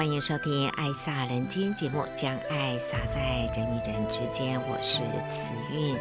[0.00, 3.20] 欢迎收听《爱撒人间》节目，将爱撒在
[3.54, 4.58] 人与人之间。
[4.66, 5.94] 我是慈韵。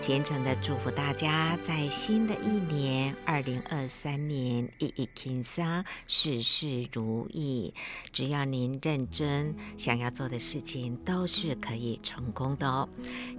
[0.00, 7.72] 虔诚的祝福大家，在新的一年二零二三年，一一轻松，事事如意。
[8.12, 12.86] 只要您认真，想要做的事情都是可以成功的哦。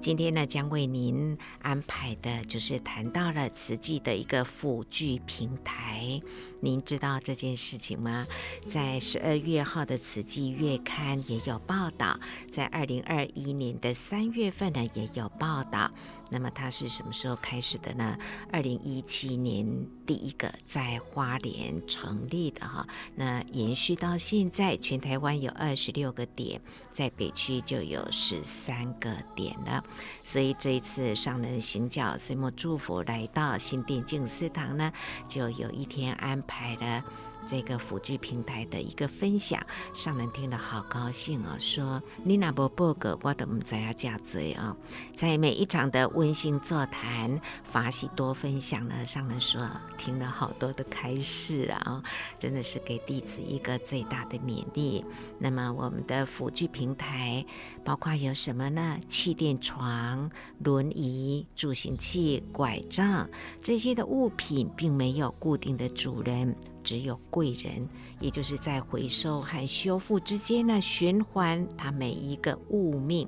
[0.02, 6.20] 今天呢，将为您安排的就是谈到了慈济的一个辅具平台。
[6.62, 8.26] 您知道这件事情吗？
[8.68, 15.92] 在十二月号的慈济月刊也有报道，在二零二一年的三月份呢，也有报道。
[16.30, 18.18] 那么它是什么时候开始的呢？
[18.52, 19.66] 二零一七年
[20.06, 29.84] 第一个在花莲成立的哈，那延续到现在，全台湾有二十六个点，在北区就有十三个点了。
[30.24, 34.92] 所以这一次上人行脚岁末祝福来到新店静思堂呢，
[35.28, 37.04] 就有一天安排了。
[37.48, 39.62] 这个辅具平台的一个分享，
[39.94, 44.76] 上人听了好高兴哦，说你那不报告，我都不知道这样子啊。
[45.16, 52.02] 在每一场的温馨座谈，法喜多分享呢，上人说听了好多的开示啊，
[52.40, 55.04] 真的是给弟子一个最大的勉励。
[55.40, 57.46] 那么我们的辅具平台
[57.84, 58.98] 包括有什么呢？
[59.08, 60.30] 气垫床、
[60.60, 63.30] 轮椅、助行器、拐杖
[63.62, 66.56] 这些的物品，并没有固定的主人。
[66.86, 67.86] 只有贵人，
[68.22, 73.28] 也就是在回收和修复之间呢，循环它每一个物命，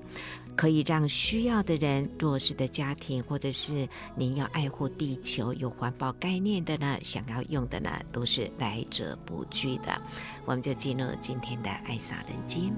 [0.55, 9.99] 可以让需要的人、弱势的家庭，或者是您要爱护地球、有环保概念的呢，想要用的呢，都是来者不拒的。
[10.45, 12.71] 我们就进入今天的爱洒人间。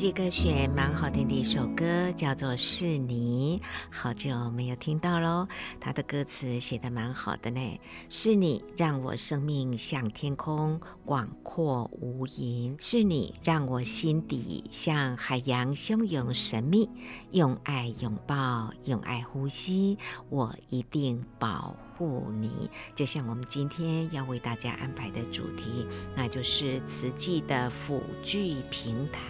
[0.00, 3.60] 季歌选蛮好听的一首歌，叫做《是你》，
[3.94, 5.46] 好久没有听到喽。
[5.78, 7.60] 他的歌词写的蛮好的呢。
[8.08, 16.88] 是你让我生命像天空，广阔无垠；是你让我心底像海洋汹涌神秘。
[17.32, 19.98] 用爱拥抱，用爱呼吸，
[20.30, 22.70] 我一定保护你。
[22.94, 25.86] 就像我们今天要为大家安排的主题，
[26.16, 29.20] 那就是慈济的辅具平台。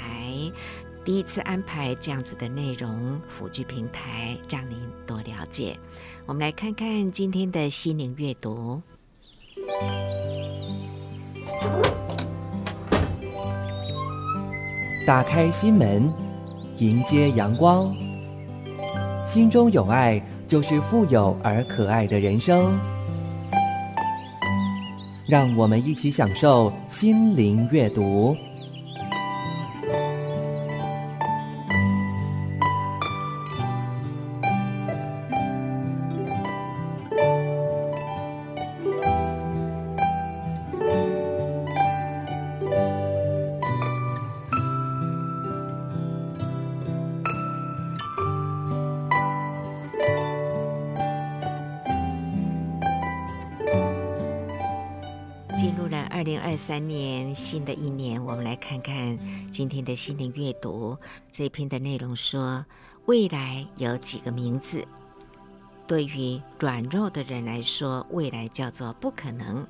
[1.05, 5.77] 第一次安排这样子的内容，辅具平台让您多了解。
[6.27, 8.81] 我们来看看今天的心灵阅读。
[15.05, 16.13] 打开心门，
[16.77, 17.93] 迎接阳光。
[19.27, 22.77] 心中有爱，就是富有而可爱的人生。
[25.29, 28.37] 让我们一起享受心灵阅读。
[58.81, 59.19] 看
[59.51, 60.97] 今天的心灵阅读
[61.31, 62.65] 这篇的内容说，
[63.07, 64.87] 未来有几个名字。
[65.87, 69.65] 对于软弱的人来说，未来叫做不可能；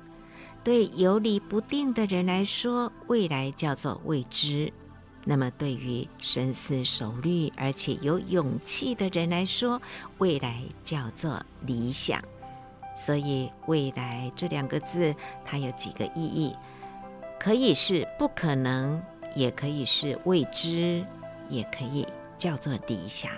[0.63, 4.71] 对游离不定的人来说，未来叫做未知。
[5.23, 9.81] 那么，对于深思熟虑而且有勇气的人来说，
[10.17, 12.21] 未来叫做理想。
[12.97, 16.53] 所以，“未来”这两个字，它有几个意义，
[17.43, 19.01] 可以是不可能，
[19.33, 21.03] 也可以是未知，
[21.49, 22.07] 也可以
[22.37, 23.31] 叫做理想。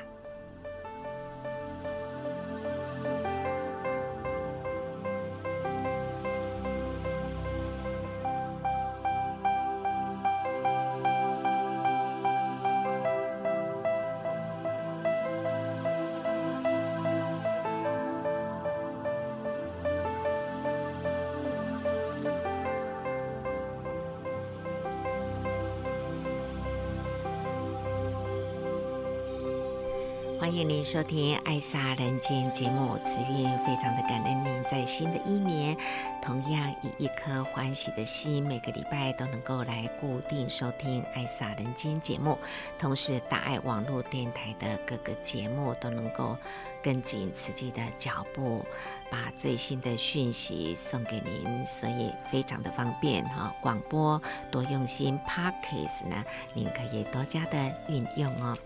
[30.84, 35.78] 收听《爱撒人间》节目，慈韵非常的感恩您在新的一年，
[36.22, 42.38] 同样以一颗欢喜的心，每个礼拜都能够来固定收听《爱撒人间》节目，
[42.78, 46.36] 同时大爱网络电台的各个节目都能够。
[46.84, 48.66] 跟紧自己的脚步，
[49.10, 53.56] 把最新的讯息送给您，所以非常的方便哈。
[53.62, 54.22] 广播
[54.52, 58.58] 多用心，Podcast 呢，您可以多加的运用哦。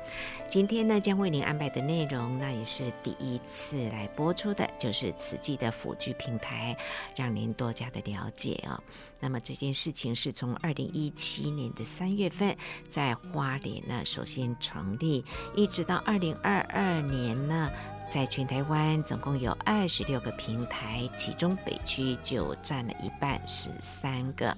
[0.48, 6.76] 今天呢，将为您安排的内容，那也是第一次来播出的，就是慈济的辅具平台，
[7.18, 8.82] 让您多加的了解哦。
[9.20, 12.56] 那么这件事情是从二零一七年的三月份
[12.88, 15.24] 在花莲呢首先成立，
[15.54, 17.70] 一直到二零二二年呢。
[18.10, 24.56] 在全台湾总共有二十六个平台，其中北区就占了一半，十三个。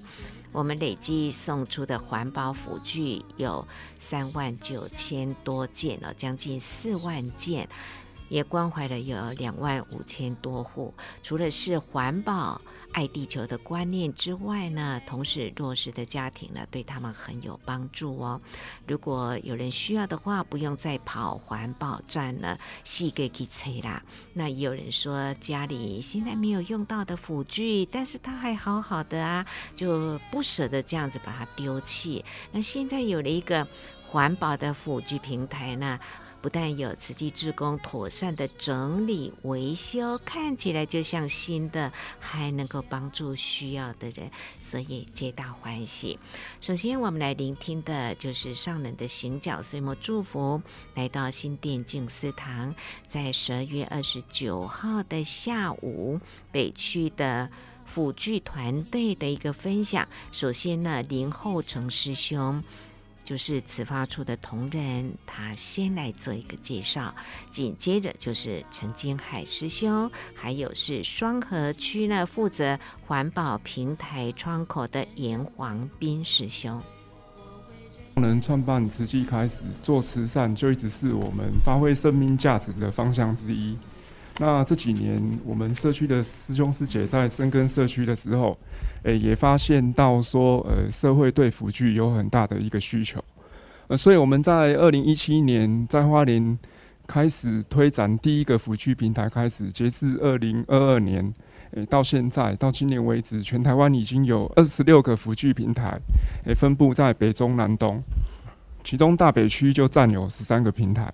[0.52, 3.66] 我们累计送出的环保辅具有
[3.98, 7.68] 三万九千多件了，将近四万件，
[8.28, 10.92] 也关怀了有两万五千多户。
[11.22, 12.60] 除了是环保。
[12.92, 18.40] 爱地球的观念之外呢，同时弱势的家庭呢，对他们很有帮助哦。
[18.86, 24.02] 如果有人需要的话，不用再跑环保站了，细给催啦。
[24.32, 29.46] 那也有人说家里现在没有用到的辅具，但是他还好好的啊，
[29.76, 32.24] 就不舍得这样子把它丢弃。
[32.50, 33.66] 那现在有了一个
[34.06, 35.98] 环保的辅具平台呢。
[36.40, 46.18] 不但有慈济志工妥善的整理维修，看起来就像新的，还能够帮助需要的人，所以皆大欢喜。
[46.60, 50.62] 首先，我们来聆听的就是上人的行脚岁末祝福，
[50.94, 52.74] 来到新店静思堂，
[53.06, 56.18] 在十二月二十九号的下午，
[56.50, 57.50] 北区的
[57.84, 60.08] 辅具团队的一个分享。
[60.32, 62.62] 首先呢，林后成师兄。
[63.30, 67.14] 就是此发出的同仁，他先来做一个介绍，
[67.48, 76.82] 紧接着就是陈金海师兄，还有是双河区呢负责环保平台窗口的严黄斌师兄。
[78.16, 83.78] 从人创办慈济开始做慈善，就一直是我们发挥生命价值的方向之一。
[84.40, 88.56] 那这几年，我们社区的师兄师姐在深耕社区的时候，
[89.02, 93.22] 诶，也发现到说，呃，社会对辅具有很大的一个需求，
[93.88, 96.58] 呃，所以我们在二零一七年在花莲
[97.06, 101.34] 开始推展第一个辅具平台，开始截至二零二二年，
[101.72, 106.00] 诶，到现在到今年为止，全台湾已经有二十六个辅具平台，
[106.46, 108.02] 诶，分布在北中南东，
[108.82, 111.12] 其中大北区就占有十三个平台。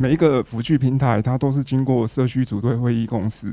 [0.00, 3.52] 每一个辅具平台，它都是经过社区组队会议共识。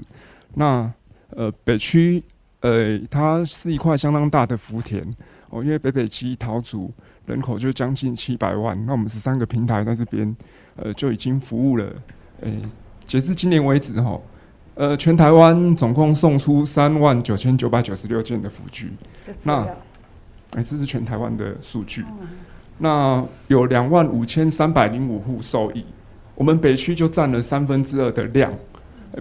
[0.54, 0.90] 那
[1.32, 2.24] 呃北区
[2.62, 5.02] 呃它是一块相当大的福田
[5.50, 6.94] 哦，因为北北基桃竹
[7.26, 10.36] 人口就将近七百万，那我们十三个平台在这边
[10.76, 11.86] 呃就已经服务了。
[12.42, 12.62] 诶，
[13.08, 14.22] 截至今年为止哈，
[14.76, 18.92] 呃全台湾总共送出三万九千九百九十六件的辅具。
[19.42, 19.68] 那
[20.52, 22.06] 哎，这是全台湾的数据。
[22.78, 25.84] 那有两万五千三百零五户受益。
[26.36, 28.54] 我们北区就占了三分之二的量，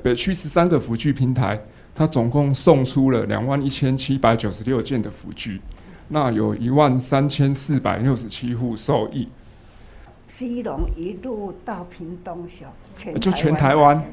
[0.03, 1.61] 北区十三个辅具平台，
[1.95, 5.61] 它总共送出了两万一千七百九十六件的辅具，
[6.09, 9.29] 那有一万三千四百六十七户受益。
[10.27, 14.05] 基隆一路到屏东小，就全台湾，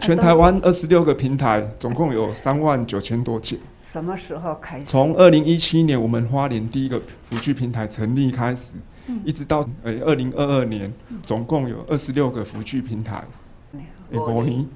[0.00, 3.58] 全台湾二十六个平台，总共有三万九千多件。
[3.82, 4.84] 什么时候开始？
[4.86, 8.76] 从二零一七年我们花莲第一个辅具平台成立开始。
[9.24, 10.92] 一直到呃二零二二年，
[11.24, 13.24] 总共有二十六个辅具平台。
[14.12, 14.66] 五年，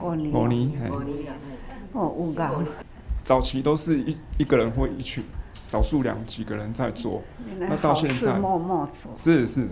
[0.00, 0.70] 五年，五年，
[1.92, 2.34] 哦，五
[3.24, 7.22] 早期都是一一个人或一群少数两几个人在做，
[7.58, 8.38] 那到现在。
[8.38, 9.12] 默默做。
[9.16, 9.66] 是是，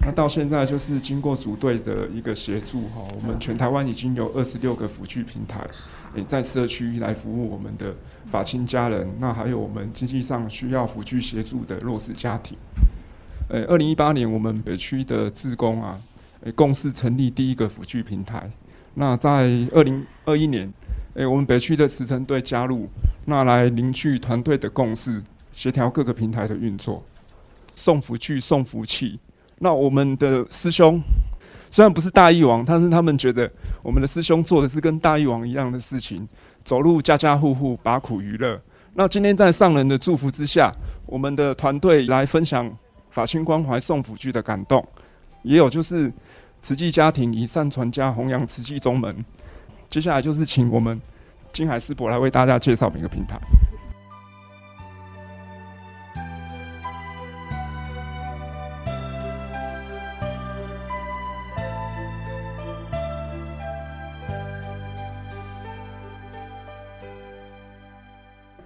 [0.00, 5.66] 那到现在就是经过组队的一个协助哈，我们全台湾已经有二十六个辅具平台，
[6.14, 7.94] 也在社区来服务我们的
[8.26, 12.56] 法亲家人，那还有我们经济上需要辅具协助的弱势家庭。
[13.48, 15.98] 呃，二零一八年我们北区的志工啊，
[16.40, 18.50] 呃，共事成立第一个辅具平台。
[18.94, 20.72] 那在二零二一年，
[21.14, 22.88] 诶，我们北区的慈诚队加入，
[23.24, 25.22] 那来凝聚团队的共识，
[25.52, 27.02] 协调各个平台的运作，
[27.74, 29.18] 送福具、送福气。
[29.58, 31.00] 那我们的师兄
[31.70, 33.50] 虽然不是大义王，但是他们觉得
[33.82, 36.28] 我们的师兄做的是跟大义王一样的事情，
[36.64, 38.60] 走入家家户户，把苦娱乐。
[38.94, 40.70] 那今天在上人的祝福之下，
[41.06, 42.70] 我们的团队来分享
[43.12, 44.84] 法亲关怀送辅具的感动，
[45.42, 46.12] 也有就是。
[46.64, 49.12] 慈济家庭以善传家，弘扬慈济宗门。
[49.88, 50.96] 接下来就是请我们
[51.52, 53.36] 金海师伯来为大家介绍每个平台。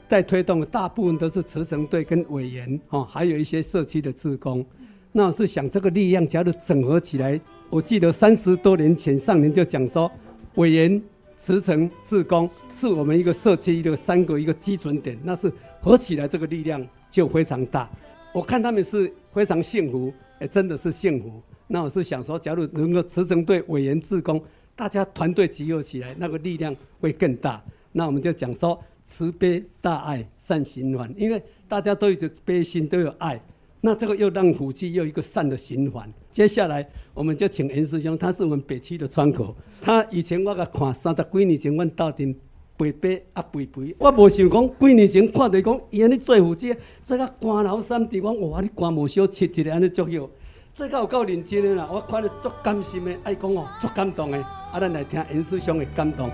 [0.08, 4.64] 在推动的大部分都是慈诚队跟委员哦，还有一些社区的志工。
[5.12, 7.40] 那我是想这个力量，假如整合起来。
[7.68, 10.10] 我记得三十多年前上人就讲说，
[10.54, 11.02] 委员、
[11.36, 17.90] 慈诚、志工是我们一个社区的三个一个基准点，那是合起来这个力量就非常大。
[18.32, 21.42] 我看他们是非常幸福，也真的是幸福。
[21.66, 24.40] 那我是想说，假如能够慈诚队委员、志工
[24.76, 27.60] 大家团队集合起来，那个力量会更大。
[27.90, 33.40] 那我们就讲说，慈悲大爱善循环，因为大家都有悲心，都有爱。
[33.80, 36.12] 那这个又让辅具又一个善的循环。
[36.28, 36.84] 接下来
[37.14, 39.54] 我们就请严师兄，他是我们北区的窗口。
[39.80, 42.34] 他以前我甲看三十几年前，阮到底
[42.76, 50.28] 背背啊背背，我无想讲几年前看到讲伊安尼做辅具，做甲肝脑三地讲哇，你肝无小切一个安尼足有，
[50.74, 54.38] 做甲有够认真的啦，我看了足甘心的，爱讲哦足感动的。
[54.72, 56.28] 啊，咱来听严师兄的感动。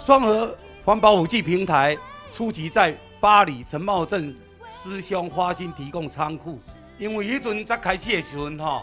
[0.00, 1.94] 双和环保辅具平台
[2.32, 4.34] 初期在巴里陈茂镇
[4.66, 6.58] 师兄花心提供仓库，
[6.96, 8.82] 因为迄阵才开始的时阵吼，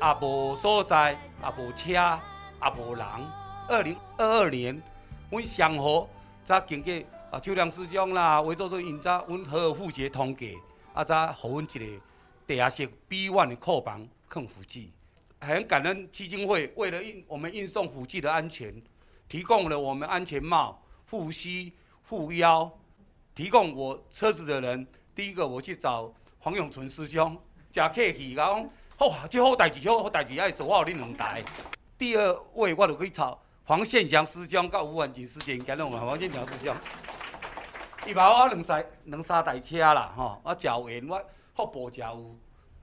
[0.00, 3.06] 也无所在，也无车，也无人。
[3.68, 4.82] 二零二二年，
[5.30, 6.08] 阮上河
[6.42, 6.94] 才经过
[7.30, 10.48] 啊秋良师兄啦，为做做因才阮和和附协通过，
[10.94, 11.84] 啊才互阮一个
[12.46, 14.90] 地下室 B one 的库房放辅具。
[15.40, 18.74] 很感恩基金会为了运我们运送辅具的安全。
[19.34, 21.72] 提供了我们安全帽、护膝、
[22.08, 22.70] 护腰，
[23.34, 24.86] 提供我车子的人。
[25.12, 27.36] 第一个我去找黄永存师兄，
[27.72, 28.64] 真客气，讲
[28.96, 31.42] 好，这好代志，好好代志爱做，我有恁两台。
[31.98, 36.72] 第二位我就去找黄宪祥师兄，甲吴万锦师姐，今日我黄宪祥师兄，
[38.06, 42.36] 伊把我两台两三台车啦，吼，我教员我服务真有。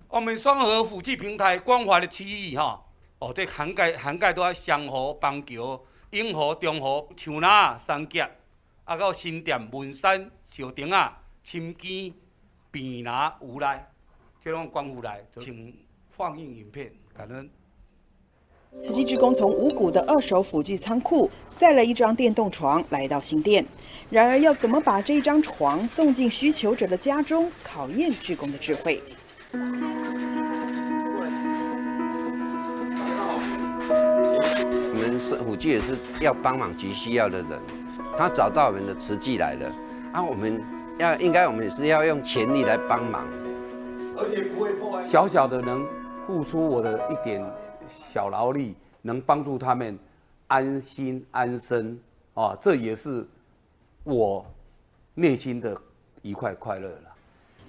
[0.09, 2.83] 我们双河辅具平台关怀的区域，哈，
[3.19, 5.81] 哦，这涵盖涵盖都在香河、邦桥。
[6.11, 8.29] 永和、中和、树林、三甲，
[8.83, 12.13] 啊，到新店、文山、石碇啊、深坑、
[12.69, 13.89] 平南、无赖，
[14.37, 15.73] 这种关乎来，请
[16.09, 17.49] 放映影片，感恩。
[18.77, 23.65] 慈济志工从五股的二手辅具仓库载了一张电动床来到新店，
[24.09, 29.01] 然而要怎么把这张床送进需求者的家中，考验志工的智慧。
[35.19, 37.59] 辅具也是要帮忙急需要的人，
[38.17, 39.71] 他找到我们的慈济来了，
[40.13, 40.61] 啊，我们
[40.97, 43.25] 要应该我们也是要用全力来帮忙，
[44.17, 45.03] 而且不会破坏。
[45.03, 45.85] 小小的能
[46.27, 47.43] 付出我的一点
[47.89, 49.97] 小劳力，能帮助他们
[50.47, 51.99] 安心安身，
[52.33, 53.25] 啊，这也是
[54.03, 54.45] 我
[55.15, 55.75] 内心的
[56.21, 57.15] 一块快乐了。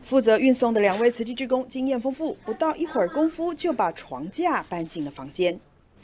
[0.04, 5.58] 负责运送的两位慈济职工经验丰富，不到一会儿功夫就把床架搬进了房间。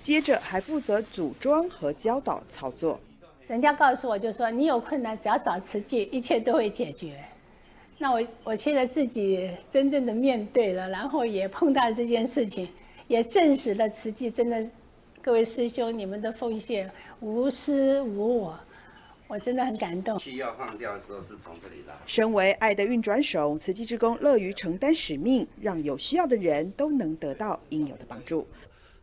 [0.09, 2.99] 接着还负责组装和教导操作。
[3.47, 7.23] 人家告诉我就说，你有困难只要找慈济，一切都会解决。
[7.99, 12.67] 那我我现在自己真正的面对了，然后也碰到这件事情，
[13.07, 14.67] 也证实了慈济真的，
[15.21, 18.59] 各位师兄你们的奉献无私无我，
[19.27, 20.19] 我真的很感动。
[20.19, 21.93] 需要放掉的时候是从这里来。
[22.07, 28.47] 身为爱的运转手，慈济志工乐于承担使命，让有需要的人都能得到应有的帮助。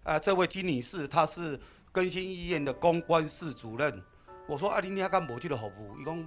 [0.06, 1.60] 啊，这位金女士，她是
[1.92, 4.02] 更新医院的公关室主任。
[4.48, 6.20] 我说：“啊，你你还敢无这个服务？”伊讲：“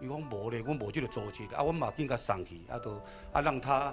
[0.00, 2.92] 伊讲无咧，阮无即个组织，啊，阮嘛紧甲送去，啊，都
[3.32, 3.92] 啊让他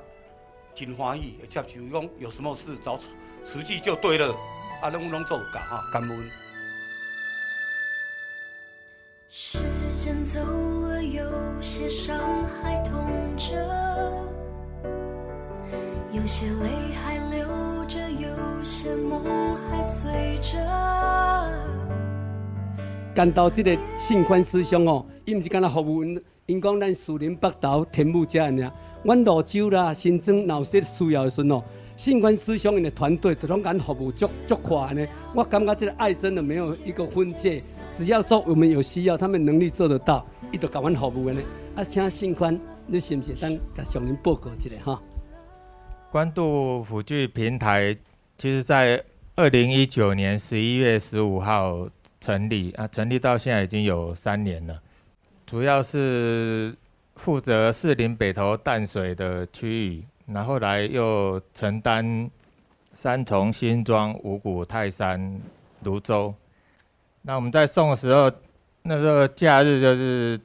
[0.74, 1.82] 真欢喜，接受。
[1.82, 2.98] 伊讲有什么事找
[3.44, 4.34] 慈济就对了，
[4.82, 6.32] 啊，拢拢做甲哈，感恩。
[9.28, 9.60] 时
[9.94, 12.18] 间走了，有些伤
[12.62, 13.52] 还痛着，
[16.14, 17.18] 有些泪还，
[18.64, 19.22] 有些梦
[19.70, 20.58] 还碎着。
[23.14, 26.02] 感到这个信宽师兄哦，伊毋是干那服务，
[26.46, 28.72] 因讲咱树林北头天母这样，
[29.04, 31.62] 阮泸州啦、新庄闹些需要的时候，
[31.98, 35.06] 信宽师兄因的团队都拢敢服务足足快呢。
[35.36, 41.42] 我感觉这个爱真的没有一个分界，只要说我们有需要，他们能力做得到，伊都甲阮服务的呢。
[41.76, 45.02] 啊，请信宽，你是不是当甲上林报告一下哈？
[46.10, 47.98] 关注辅具平台，
[48.44, 49.02] 其实在
[49.38, 51.88] 二零一九年十一月十五号。
[52.20, 54.82] 成立啊，成立到现在已经有三年了，
[55.46, 56.74] 主要是
[57.18, 62.32] 负责士林北投淡水的区域，然后来又承担
[62.94, 65.38] 三重、新庄、五股、泰山、
[65.84, 66.34] 芦洲。
[67.24, 68.32] 那我们在送的时候，
[68.84, 70.40] 那个假日就是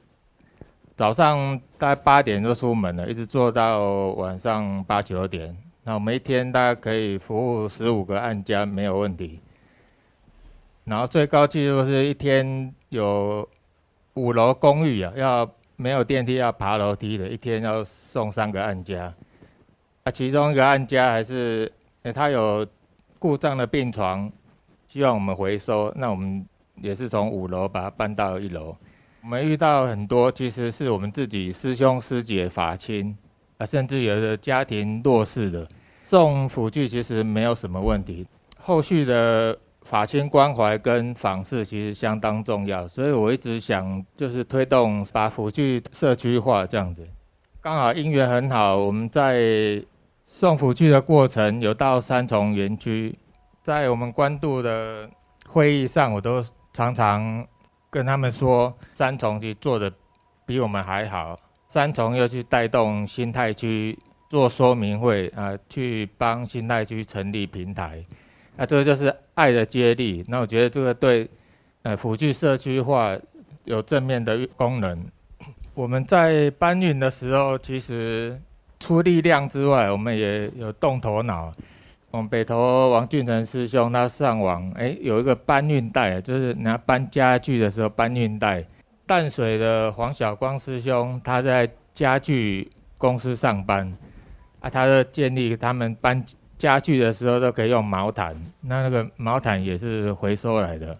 [0.97, 5.55] 早上大概八点就出门了，一直做到晚上八九点。
[5.89, 9.39] 那我们一天大概可以服务十五个案家，没有问题。
[10.83, 13.49] 然后最高纪录是一天有
[14.13, 19.11] 五楼公寓啊，要没有电梯要爬楼梯的，一天要送三个案家。
[20.03, 21.71] 啊，其中一个案家还是，
[22.03, 22.63] 欸、他有
[23.17, 24.31] 故障的病床，
[24.87, 26.45] 希望我们回收，那我们
[26.83, 28.77] 也是从五楼把它搬到一楼。
[29.23, 33.17] 我们遇到很多其实是我们自己师兄师姐法亲
[33.57, 35.67] 啊，甚至有的家庭弱势的，
[36.09, 38.25] 送辅具其实没有什么问题，
[38.57, 39.55] 后续的。
[39.83, 47.07] 法亲关怀跟访视其实相当重要，所以我一直想就是推动把辅具社区化这样子。
[47.59, 49.83] 刚好因缘很好，我们在
[50.25, 53.17] 送辅具的过程有到三重园区，
[53.63, 55.09] 在我们关渡的
[55.47, 57.43] 会议上，我都常常
[57.89, 59.91] 跟他们说，三重其实做的
[60.45, 61.39] 比我们还好。
[61.67, 63.97] 三重又去带动新泰区
[64.29, 68.05] 做说明会啊，去帮新泰区成立平台。
[68.55, 70.23] 那这个就是爱的接力。
[70.27, 71.27] 那我觉得这个对，
[71.81, 73.17] 呃，辅具社区化
[73.63, 75.03] 有正面的功能。
[75.73, 78.39] 我们在搬运的时候，其实
[78.79, 81.53] 出力量之外，我们也有动头脑。
[82.11, 88.65] 我们北投王俊成师兄他上网，哎，有一个搬运带，就是拿搬家具的时候搬运带。
[89.07, 93.91] 淡水的黄晓光师兄他在家具公司上班，
[94.59, 96.23] 啊，他的建议他们搬。
[96.59, 100.97] 家具的时候都可以用毛毯，那那个毛毯也是回收来的，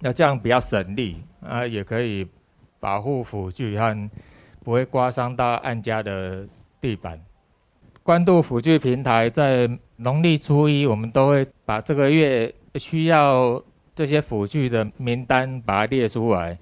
[0.00, 2.26] 那这样比较省力啊，也可以
[2.80, 4.10] 保护辅具和
[4.64, 6.44] 不会刮伤到案家的
[6.80, 7.16] 地板。
[8.02, 13.62] 关渡辅具平台在农历初一，我们都会把这个月需要
[13.94, 16.58] 这些辅具的名单把它列出来，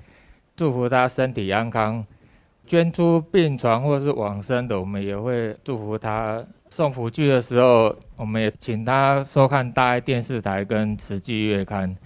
[0.54, 2.04] 祝福他身体安康。
[2.68, 6.44] 捐出病床或是往生的，我们也会祝福他。
[6.70, 11.96] 送辅具的时候，我们也请他收看大爱电视台跟慈济月刊。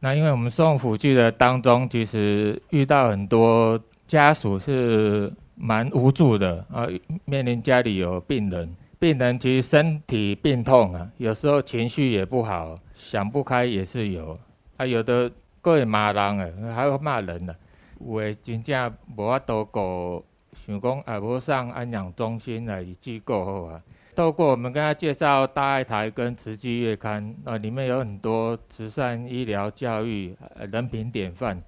[0.00, 6.88] 那因为我们送辅具的当中，其实遇到很多家属是蛮无助的啊，
[7.24, 8.68] 面临家里有病人，
[8.98, 14.36] 病人其实身体病痛啊，有时候情绪也不好，想不开也是有。
[14.76, 15.30] 啊，有的
[15.62, 17.56] 各会骂人诶，还会骂人的，
[18.00, 20.24] 有的真正无法度过。
[20.52, 23.82] 想讲啊，无上安养中心来机构好啊。
[24.14, 30.34] 透过我们跟他介绍大爱台跟慈济月刊啊，里面有很多慈善、医疗、教育、
[30.72, 31.62] 人品典范。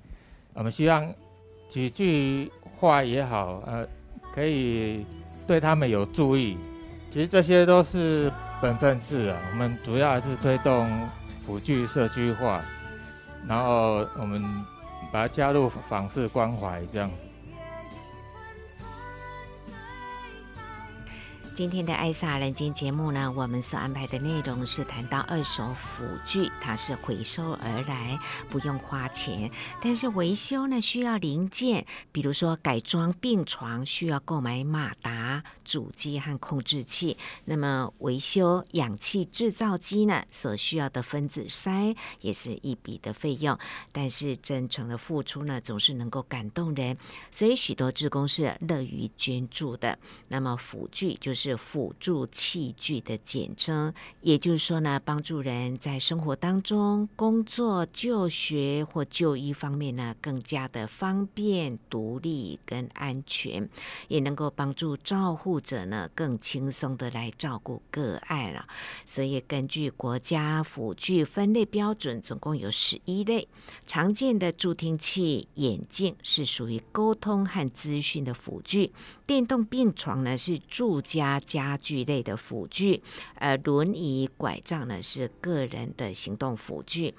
[0.55, 1.13] 我们希望
[1.69, 3.87] 几句话也好，呃，
[4.35, 5.05] 可以
[5.47, 6.57] 对他们有助益。
[7.11, 9.37] 其实这些都是本分事啊。
[9.51, 10.89] 我们主要还是推动
[11.45, 12.65] 辅具社区化，
[13.47, 14.43] 然后我们
[15.11, 17.28] 把它加入访视关怀这样子。
[21.59, 28.17] 今天的爱萨人间节目呢，我们所安排的内容是谈到二手辅具，它是回收而来，
[28.49, 29.51] 不用花钱，
[29.83, 43.59] 但是维修呢需要零件，比如说改装病床需要购买马达、主机和控制器，那么维修氧气制造机呢所需要的分子筛也是一笔的费用，
[43.91, 46.97] 但是真诚的付出呢总是能够感动人，
[47.33, 49.99] 所以许多志工是乐于捐助的。
[50.29, 51.48] 那么辅具就是。
[51.49, 53.93] 是辅助器具的简称。
[54.21, 63.69] 也就是说呢，帮助人在生活当中、工作、就学或就医方面呢，更加的方便、独立跟安全，
[64.09, 68.67] 也能够帮助照护者呢更轻松的来照顾个案了。
[69.07, 73.49] 所以根据国家辅具分类标准，总共有十一类。
[73.87, 78.93] 常见的助听器、眼镜是属于沟通和资讯的辅具，
[79.27, 83.03] 电动病床呢是住家家具类的辅具，
[83.35, 87.15] 呃，轮椅、拐杖呢是个人的行动辅具。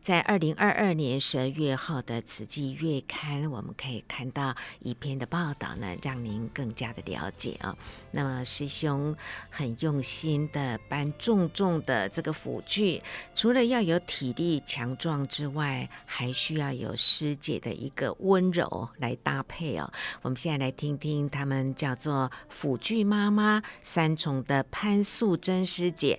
[0.00, 7.76] 在二零二二年十二月号的《慈济月刊》，我们可以看到一篇的报道呢，让您更加的了解啊。
[8.12, 9.14] 那么师兄
[9.50, 13.02] 很用心的搬重重的这个辅具，
[13.34, 19.92] 除了要有体力强壮之外，还需要有师姐的一个温柔来搭配哦。
[20.22, 26.18] 我们现在来听听他们叫做辅具妈妈三重的潘素贞师姐。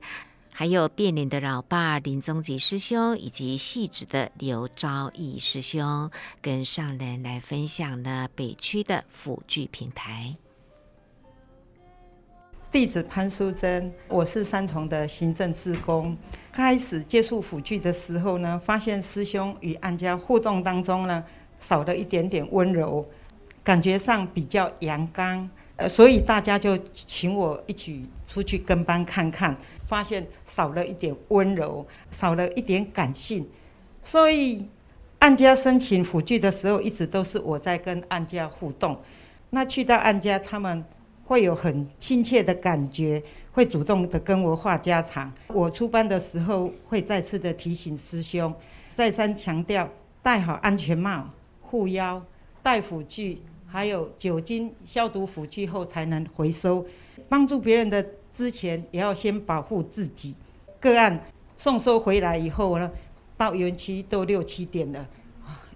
[0.59, 10.35] 还有变脸的老爸林宗吉师兄，以及戏子的刘昭义师兄，跟上人来分享了北区的辅具平台。
[12.73, 16.17] 弟子潘淑珍，我是三重的行政志工。
[16.51, 21.23] 开始接触辅具的时候呢，发现师兄与案家互动当中呢，
[21.57, 23.09] 少了一点点温柔，
[23.63, 29.57] 感觉上比较阳刚，呃，所以大家就请我一起出去跟班看看。
[29.89, 33.49] 发现少了一点温柔，少了一点感性，
[34.03, 34.63] 所以
[35.17, 38.95] 按家申请辅具的时候，一直都是我在跟按家互动。
[39.49, 40.85] 那去到按家，他们
[41.25, 45.33] 会有很亲切的感觉，会主动的跟我话家常。
[45.47, 48.53] 我出班的时候，会再次的提醒师兄，
[48.93, 49.89] 再三强调
[50.21, 51.27] 戴好安全帽、
[51.61, 52.23] 护腰、
[52.61, 56.85] 带辅具，还有酒精消毒辅具后才能回收，
[57.27, 58.05] 帮助别人的。
[58.39, 60.33] 之前也要先保护自己。
[60.79, 61.25] 个案
[61.57, 62.89] 送收回来以后呢，
[63.35, 65.05] 到园区都六七点了，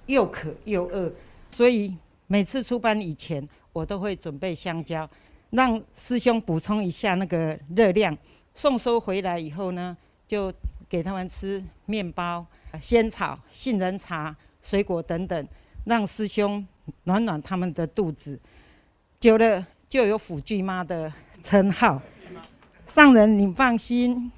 [0.05, 1.11] 又渴又饿，
[1.51, 1.93] 所以
[2.25, 5.05] 每次出班以前，我都会准备香蕉，
[5.49, 8.17] 让师兄补充一下那个热量。
[8.53, 10.53] 送收回来以后呢，就
[10.87, 12.45] 给他们吃面包、
[12.79, 15.47] 仙草、杏仁茶、水果等等，
[15.83, 16.65] 让师兄
[17.03, 18.39] 暖暖他们的肚子。
[19.19, 21.11] 久了就有辅具妈的
[21.43, 22.01] 称号。
[22.93, 24.31] 上人，你放心，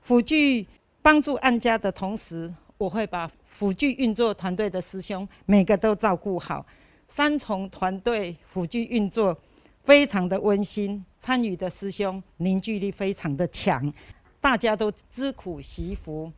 [0.00, 0.66] 辅具
[1.02, 6.64] 帮助安家的同时，我会把辅具运作团队的师兄每个都照顾好。
[7.06, 9.38] 三重团队辅具运作
[9.84, 13.92] 非常的温馨，参与的师兄凝聚力非常的强，
[14.40, 16.32] 大家都知苦惜福，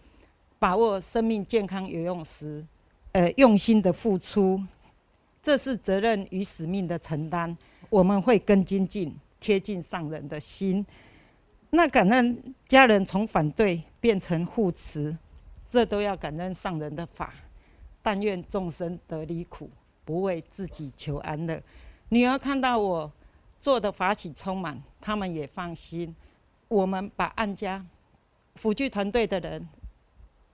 [0.58, 2.66] 把握生命健康有用时，
[3.12, 4.60] 呃，用心的付出，
[5.40, 7.56] 这是责任与使命的承担。
[7.88, 10.84] 我们会更精进，贴近上人的心。
[11.76, 15.16] 那感恩家人从反对变成护持，
[15.68, 17.34] 这都要感恩上人的法。
[18.00, 19.68] 但愿众生得离苦，
[20.04, 21.60] 不为自己求安乐。
[22.10, 23.10] 女儿看到我
[23.58, 26.14] 做的法喜充满，他们也放心。
[26.68, 27.84] 我们把案家
[28.54, 29.68] 辅具团队的人，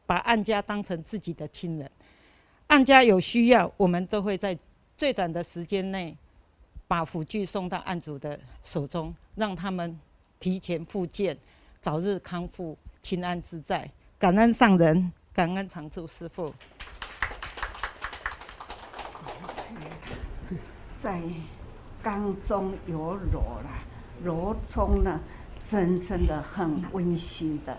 [0.07, 1.91] 把案家当成自己的亲人。
[2.69, 4.57] 案家有需要，我们都会在
[4.97, 6.17] 最短的时间内
[6.89, 10.01] 把辅具送到案主的手中，让他们。
[10.41, 11.37] 提前复健，
[11.83, 13.89] 早日康复，平安自在。
[14.19, 16.55] 感恩上人，感恩常住师父。
[20.97, 21.21] 在
[22.03, 23.85] 刚中有柔啦，
[24.25, 25.21] 柔中呢，
[25.67, 27.77] 真正的很温馨的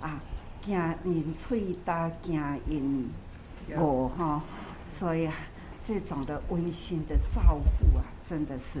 [0.00, 0.20] 啊，
[0.64, 3.10] 惊人喙大，惊人
[3.70, 4.40] 我哈，
[4.92, 5.34] 所以啊
[5.82, 8.80] 这种的温馨的照顾啊，真的是。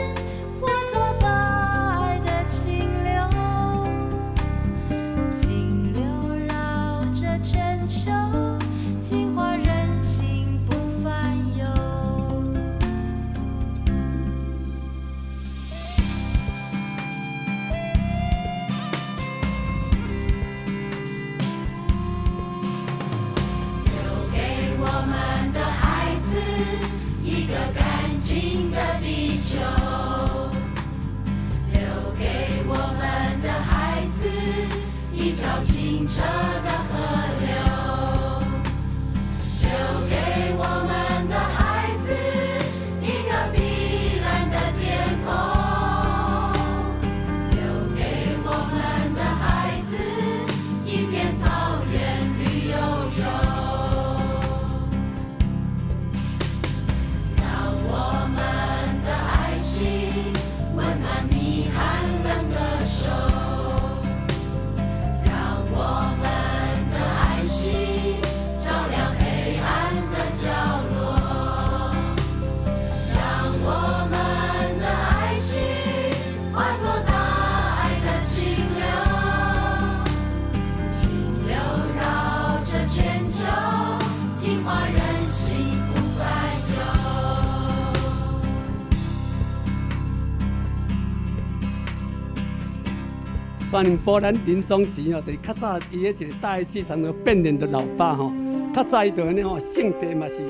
[93.81, 98.31] 虽然波咱林宗吉哦，就是较早伊迄一个大爱剧场的变脸的老爸吼，
[98.71, 100.43] 较早伊就安尼吼，性格嘛是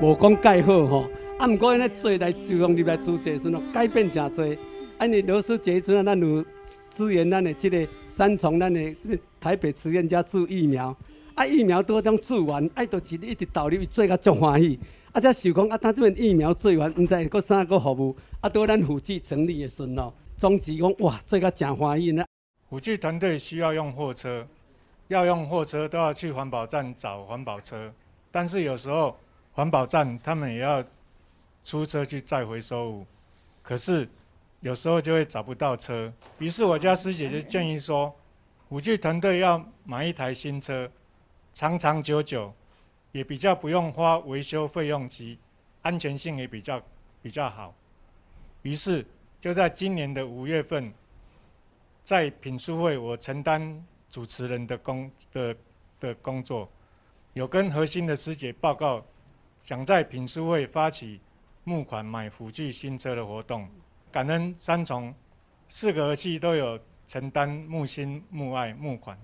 [0.00, 1.04] 无讲介好吼，
[1.38, 4.58] 啊，毋过安尼做来就用入来主持时阵改变诚济。
[4.96, 6.42] 安尼罗斯杰阵啊，咱有
[6.88, 8.80] 支援咱的即个三重，咱的
[9.38, 10.96] 台北慈愿家做疫苗，
[11.34, 14.80] 啊，疫苗多种做完，爱都一日一直投入，伊做甲足欢喜。
[15.12, 22.24] 啊，才想讲啊，他这边疫苗做完，毋知搁啥搁服务，啊，到咱辅具成立的时阵哦，总之讲哇，做甲诚欢喜呢。
[22.68, 24.46] 辅具团队需要用货车，
[25.06, 27.90] 要用货车都要去环保站找环保车，
[28.30, 29.18] 但是有时候
[29.52, 30.84] 环保站他们也要
[31.64, 33.06] 出车去载回收物，
[33.62, 34.06] 可是
[34.60, 36.12] 有时候就会找不到车。
[36.38, 38.14] 于是我家师姐就建议说，
[38.68, 40.90] 辅具团队要买一台新车，
[41.54, 42.52] 长长久久，
[43.12, 45.38] 也比较不用花维修费用及
[45.80, 46.82] 安全性也比较
[47.22, 47.74] 比较好。
[48.60, 49.06] 于是
[49.40, 50.92] 就在今年的五月份。
[52.08, 55.54] 在品书会，我承担主持人的工的
[56.00, 56.66] 的工作，
[57.34, 59.04] 有跟核心的师姐报告，
[59.60, 61.20] 想在品书会发起
[61.64, 63.68] 募款买辅具新车的活动。
[64.10, 65.14] 感恩三重
[65.68, 69.14] 四个儿媳都有承担募心募爱募款。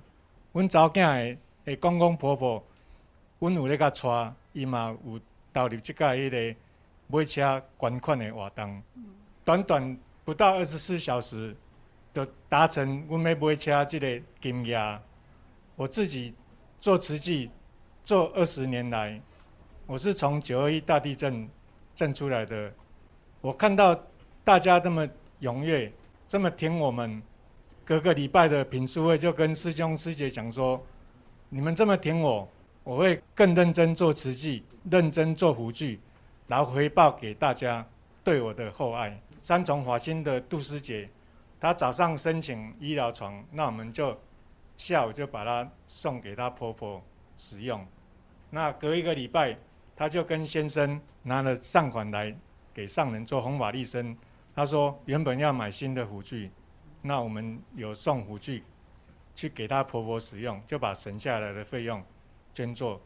[0.53, 2.63] 阮查某囝的公公婆婆，
[3.39, 5.19] 阮有咧甲带，伊嘛有
[5.55, 6.61] 投入即个迄个
[7.07, 8.83] 买车捐款的活动。
[9.43, 11.57] 短短不到二十四小时。
[12.15, 15.03] 就达成阮要买车这个金额。
[15.75, 16.33] 我自己
[16.81, 17.51] 做慈济
[18.05, 19.21] 做二十年来，
[19.85, 21.49] 我是从九二一大地震
[21.93, 22.73] 震出来的。
[23.41, 24.01] 我看到
[24.45, 25.05] 大家这么
[25.41, 25.93] 踊跃，
[26.29, 27.21] 这么挺我们，
[27.85, 30.81] 隔个礼拜的品书会就跟师兄师姐讲说：
[31.49, 32.49] 你们这么挺我，
[32.85, 35.99] 我会更认真做慈济，认真做辅具，
[36.47, 37.85] 然后回报给大家
[38.23, 39.21] 对我的厚爱。
[39.31, 41.09] 三重华兴的杜师姐。
[41.65, 44.15] 他早上申请医疗床，那我们就
[44.77, 47.03] 下午就把它送给他婆婆
[47.39, 47.87] 使用。
[48.51, 49.57] 那隔一个礼拜，
[49.97, 52.37] 他就跟先生拿了善款来
[52.75, 54.15] 给上人做弘法利生。
[54.55, 56.51] 他说原本要买新的辅具，
[57.01, 58.63] 那我们有送辅具
[59.35, 62.05] 去给他婆婆使用，就把省下来的费用
[62.53, 63.01] 捐做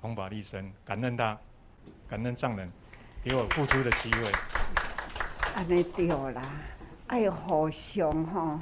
[0.00, 1.36] 弘法利生，感恩他，
[2.08, 2.70] 感恩上人
[3.24, 4.30] 给我付出的机会。
[5.56, 6.77] 安尼对啦。
[7.08, 8.60] 爱互相吼，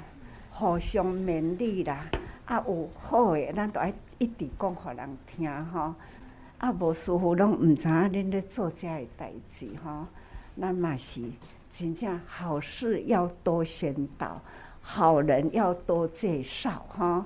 [0.51, 2.07] 互相勉励啦。
[2.47, 5.95] 啊，有好诶，咱都爱一直讲互人听吼。
[6.59, 10.07] 啊，无师傅拢毋知影恁咧做遮诶代志吼。
[10.59, 11.21] 咱嘛是
[11.71, 14.41] 真正好事要多宣导，
[14.81, 17.25] 好人要多介绍吼。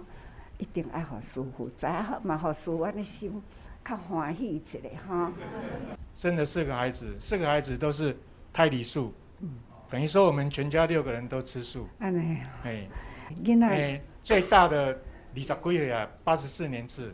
[0.59, 3.43] 一定爱互师傅知影嘛，互师傅安尼心
[3.85, 5.31] 较欢喜一下吼。
[6.15, 8.17] 生了四个孩子，四个孩子都是
[8.53, 9.13] 胎里素。
[9.41, 9.51] 嗯
[9.91, 11.89] 等于说我们全家六个人都吃素。
[11.99, 12.89] 哎，
[13.43, 14.97] 哎，最大的
[15.35, 17.13] 二十几岁啊，八十四年次，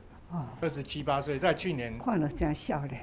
[0.61, 1.97] 二十七八岁，在去年。
[1.99, 3.01] 看了真少年。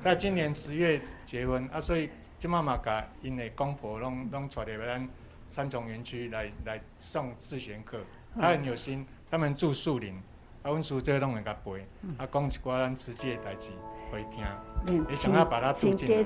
[0.00, 5.08] 在今年十月结婚啊，所以就妈妈把因的公婆拢拢带来咱
[5.48, 8.00] 三重园区来来上自贤课，
[8.34, 10.14] 他很有心，他们住树林，
[10.62, 11.80] 啊，阮叔这拢会甲陪，
[12.18, 13.70] 啊，讲一寡咱慈济的代志。
[14.10, 14.44] 会听，
[14.86, 16.24] 你想要把它住进来。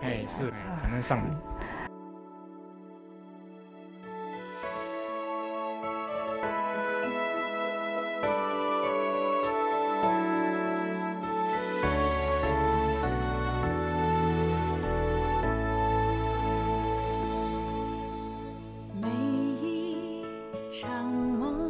[0.00, 1.22] 哎，是，可能上。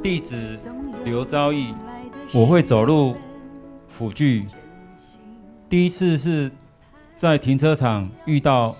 [0.00, 0.58] 弟子
[1.04, 1.74] 刘昭义，
[2.32, 3.14] 我会走路
[3.88, 4.46] 辅具。
[5.68, 6.50] 第一次是
[7.14, 8.74] 在停车场遇到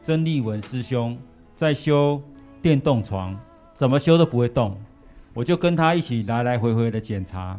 [0.00, 1.18] 曾立文师兄
[1.56, 2.22] 在修
[2.62, 3.36] 电动床，
[3.74, 4.80] 怎么修都不会动，
[5.34, 7.58] 我就跟他一起来来回回的检查，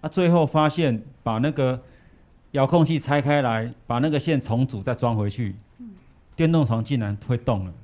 [0.00, 1.78] 啊，最后发现把那个
[2.52, 5.54] 遥控器拆开来，把那个线重组再装回去，
[6.34, 7.74] 电动床竟然会动了。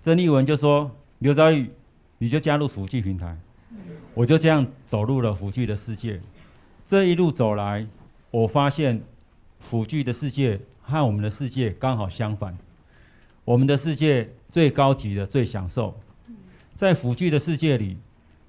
[0.00, 0.90] 曾立文就说
[1.20, 1.70] ：“刘昭玉，
[2.18, 3.38] 你就加入辅具平台。”
[4.14, 6.20] 我就这样走入了辅具的世界。
[6.84, 7.86] 这一路走来，
[8.32, 9.00] 我发现。
[9.64, 12.56] 辅具的世界和我们的世界刚好相反，
[13.46, 15.98] 我们的世界最高级的、最享受，
[16.74, 17.96] 在辅具的世界里，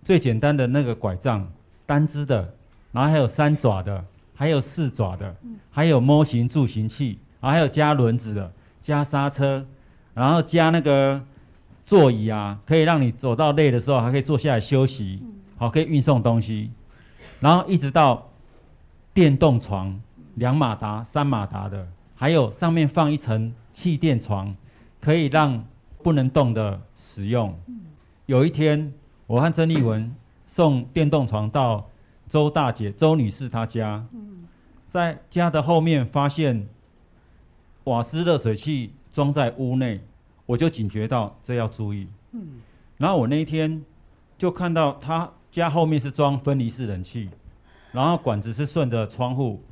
[0.03, 1.49] 最简单的那个拐杖，
[1.85, 2.53] 单支的，
[2.91, 4.03] 然后还有三爪的，
[4.35, 5.33] 还有四爪的，
[5.71, 8.51] 还有模型助行器，然后还有加轮子的，
[8.81, 9.65] 加刹车，
[10.13, 11.23] 然后加那个
[11.85, 15.23] 座椅啊，可以让你走到累的时候还可以坐下来休息，
[15.55, 16.69] 好，可以运送东西，
[17.39, 18.29] 然后一直到
[19.13, 19.97] 电动床。
[20.35, 24.55] 两马达、三马达的，还有上面放一层气垫床，
[25.01, 25.65] 可以让
[26.03, 27.57] 不能动的使用。
[28.25, 28.93] 有一天，
[29.27, 30.13] 我和曾丽文
[30.45, 31.89] 送电动床到
[32.27, 34.05] 周大姐、周女士她家，
[34.87, 36.67] 在家的后面发现
[37.85, 40.01] 瓦斯热水器装在屋内，
[40.45, 42.07] 我就警觉到这要注意。
[42.97, 43.83] 然后我那一天
[44.37, 47.29] 就看到她家后面是装分离式冷气，
[47.91, 49.63] 然后管子是顺着窗户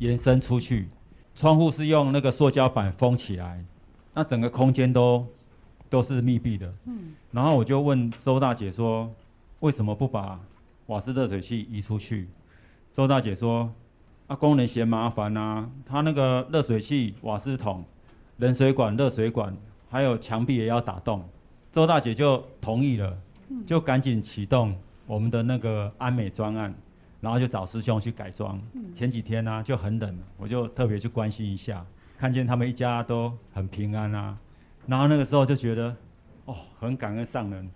[0.00, 0.88] 延伸出去，
[1.34, 3.64] 窗户是用那个塑胶板封起来，
[4.14, 5.26] 那整个空间都
[5.88, 6.74] 都是密闭的。
[6.84, 9.08] 嗯然后我就问周大姐说
[9.60, 10.40] ：“为什么不把
[10.86, 12.28] 瓦斯热水器移出去？”
[12.92, 13.72] 周大姐说
[14.26, 17.84] ：“啊，工人嫌麻烦啊，他那个热水器、瓦斯桶、
[18.38, 19.56] 冷水管、热水管，
[19.88, 21.22] 还有墙壁也要打洞。”
[21.70, 23.16] 周大姐就同意了，
[23.64, 24.74] 就赶紧启动
[25.06, 26.74] 我们的那个安美专案，
[27.20, 28.60] 然后就找师兄去改装。
[28.94, 31.84] 前几天呢、啊、就很冷，我就特别去关心一下，
[32.18, 34.38] 看见他们一家都很平安啊，
[34.86, 35.96] 然后那个时候就觉得。
[36.46, 37.70] 哦，很感恩上人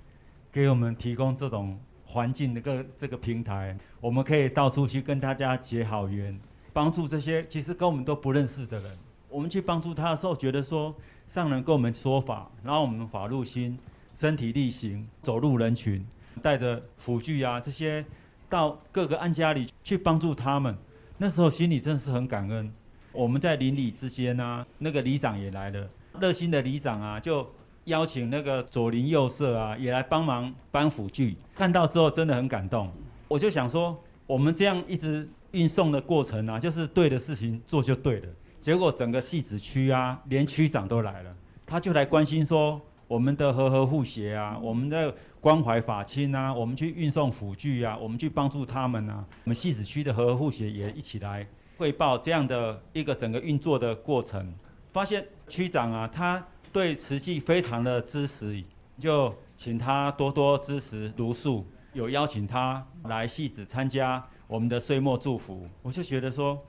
[0.50, 6.37] 给我们提供这种环境的个这个平台，我们可以到处去跟大家结好缘，
[6.72, 8.98] 帮助这些其实跟我们都不认识的人。
[9.28, 10.92] 我们去帮助他的时候，觉得说
[11.28, 13.78] 上人跟我们说法，然后我们法入心，
[14.12, 16.04] 身体力行，走入人群，
[16.42, 18.04] 带着辅具啊这些
[18.48, 20.76] 到各个安家里去帮助他们。
[21.18, 22.72] 那时候心里真的是很感恩。
[23.12, 25.88] 我们在邻里之间啊，那个里长也来了，
[26.20, 27.46] 热心的里长啊就。
[27.85, 31.37] 邀请那个左邻右舍啊，也来帮忙搬辅具。
[31.54, 32.90] 看到之后真的很感动，
[33.28, 38.28] 我就想说，我们这样一直运送的过程啊，就是对的事情做就对了。
[38.59, 49.22] 结果整个戏子区啊，连区长都来了，他就来关心说，我们的和和护协啊，我们的关怀法亲啊，我们去运送辅具啊，我们去帮助他们啊。
[49.44, 54.54] 我们汐止区的和和护协也一起来汇报这样的一个整个运作的过程，
[54.90, 56.42] 发现区长啊，他。
[56.72, 58.64] 对慈济非常的支持，
[58.98, 65.68] 就请他多多支持茹素，有邀请他来汐止参加我们的岁末祝福。
[65.83, 66.61] 我就觉得说，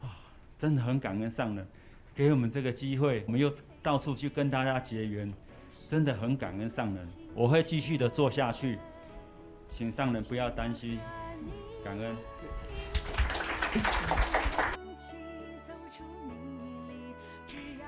[0.00, 0.16] 啊，
[0.56, 1.66] 真的很感恩上人
[2.14, 5.30] 给我们这个机会，我们又到处去跟大家结缘，
[5.86, 7.06] 真的很感恩上人。
[7.34, 8.78] 我会继续的做下去，
[9.70, 10.98] 请上人不要担心，
[11.84, 12.16] 感恩。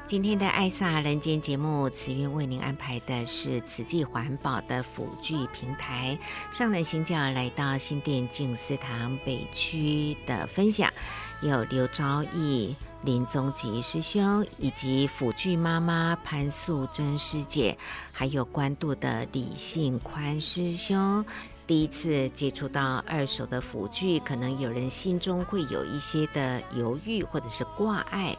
[0.07, 6.18] 今天的爱萨人间节目，慈云为您安排的是慈济环保的辅具平台。
[6.50, 10.92] 上人行脚来到新店静思堂北区的分享，
[11.40, 17.76] 有刘昭义、林宗吉师兄，以及辅具妈妈潘素贞师姐，
[18.12, 21.24] 还有关渡的李信宽师兄。
[21.66, 28.36] 第一次接触到二手的辅具，可能有人心中会有一些的犹豫或者是挂碍。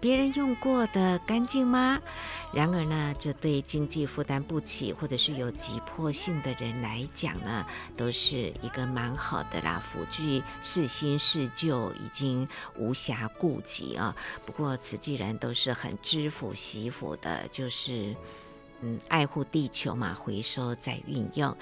[0.00, 2.00] 别人用过的干净吗？
[2.52, 7.66] 然而呢，这对经济负担不起或者是有急迫性的人来讲呢，
[7.96, 9.82] 都是一个蛮好的啦。
[9.92, 14.14] 辅具是新是旧，已经无暇顾及啊。
[14.46, 18.14] 不过慈济人都是很知福惜福的，就是
[18.80, 21.54] 嗯，爱护地球嘛，回收再运用。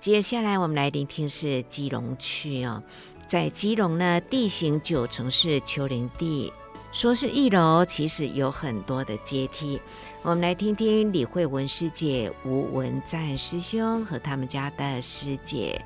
[0.00, 2.82] 接下来我们来聆听是基隆区哦，
[3.26, 6.52] 在基隆呢，地形九成是丘陵地。
[6.96, 9.78] 说是一楼，其实有很多的阶梯。
[10.22, 15.78] 我们来听听李慧文师姐、吴文赞师兄和他们家的师姐，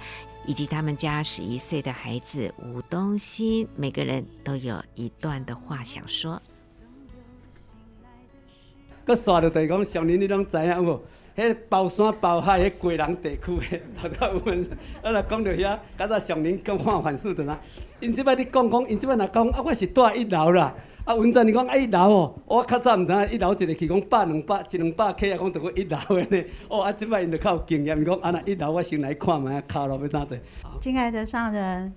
[0.47, 6.41] 以及他们家十一岁的孩子吴东新，每个人都有一段的话想说。
[9.05, 11.03] 个刷的地讲，上年你拢知影无？
[11.37, 14.63] 迄包山包海，迄贵人地区的， 好多有问。
[15.03, 17.59] 啊，来讲到遐，刚才上年讲话反复的啦。
[18.01, 20.75] 因即摆你讲讲，因即摆若讲，啊，我是住一楼啦。
[21.05, 26.45] 啊，文赞你讲啊一楼哦，我较早毋知影一楼一个去讲百两百一两百客啊，讲着个一楼的呢。
[26.69, 30.39] 哦，啊，即摆因着较有经验，讲啊那一楼我先来看觅，卡路要怎做？
[30.81, 31.93] 亲爱的上人，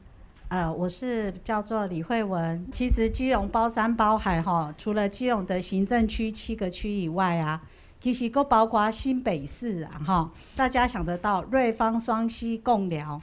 [0.47, 2.65] 呃，我是叫做李慧文。
[2.71, 7.61] 其实基隆包山包海哈，除了基隆的行政区七个区以外啊，
[8.03, 10.31] 其实佫包括新北市啊哈。
[10.57, 13.21] 大家想得到瑞芳、双溪、贡寮、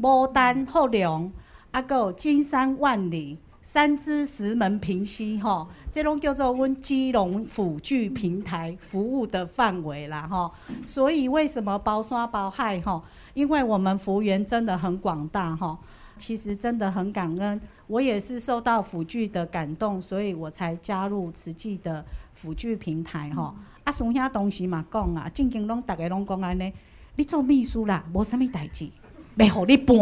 [0.00, 1.30] 牡丹、后龙，
[1.70, 3.38] 啊，佫有金山、万里。
[3.60, 10.50] 三芝石门平溪吼，这拢叫做阮基隆辅具平台服务的范围啦吼。
[10.86, 13.04] 所以为什么包山包海吼？
[13.34, 15.78] 因为我们服务员真的很广大吼。
[16.16, 22.04] 其实真的很感恩，我也是受到辅具的感动，所以我才加入慈济的
[22.34, 23.54] 辅具平台吼。
[23.84, 26.72] 啊，孙兄当时嘛讲啊，正经拢大家拢讲安尼，
[27.16, 28.90] 你做秘书啦，无啥物代志，
[29.36, 29.96] 袂互你搬，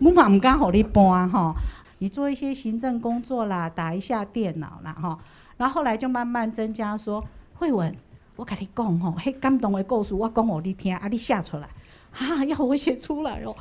[0.00, 1.54] 我嘛毋敢互你搬吼。
[1.98, 5.16] 你做一些行政工作啦，打一下电脑啦，吼，
[5.56, 7.96] 然后后来就慢慢增加说，慧文，
[8.34, 11.68] 我甲你讲吼，迄感动的故事我讲互你听，啊，你写出来，
[12.10, 13.54] 啊，要我写出来哦。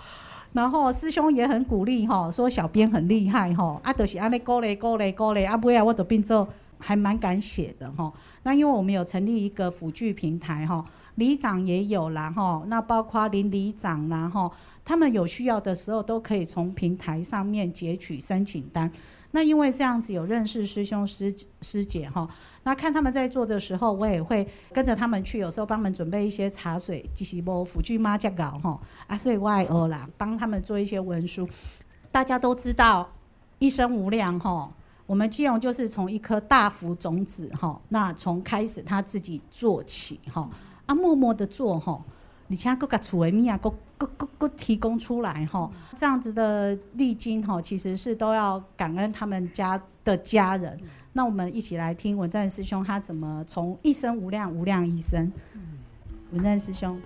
[0.53, 6.49] 然后师兄也很鼓励吼，说小编很厉害吼，啊，都是安尼鼓励鼓励鼓励，啊，不要我都变做
[6.81, 8.11] 还蛮敢写的哈。
[8.43, 10.83] 那因为我们有成立一个辅具平台哈，
[11.15, 14.51] 里长也有啦哈，那包括邻里长啦哈，
[14.83, 18.91] 他们有需要的时候都可以从平台上面截取申请单。
[19.33, 22.27] 那因为这样子有认识师兄师师姐哈。
[22.63, 31.47] 那看他们在做的时候，我也会跟着他们去，有时候帮他们准备一些茶水，即是无辅具妈家搞吼啊，所以我也学啦，帮他们做一些文书。
[32.11, 33.09] 大家都知道
[33.57, 34.71] 一生无量吼，
[35.11, 40.49] 我们基隆就是从一颗大福种子哈，那从开始他自己做起哈，
[40.85, 42.01] 啊默默的做哈，
[42.47, 50.79] 你像各个处为咪啊，各各各各提供出来哈，这样子的历经哈，其实是都要感恩他们家的家人。
[51.11, 55.29] 那我们一起来听文赞师兄他怎么从一生无量无量一生。
[56.31, 56.97] 文赞师兄，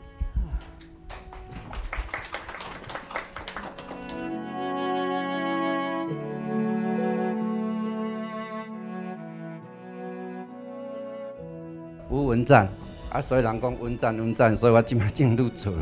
[12.16, 12.66] 吴文赞
[13.10, 15.74] 啊，所以人讲文赞文赞，所以我今麦进入做，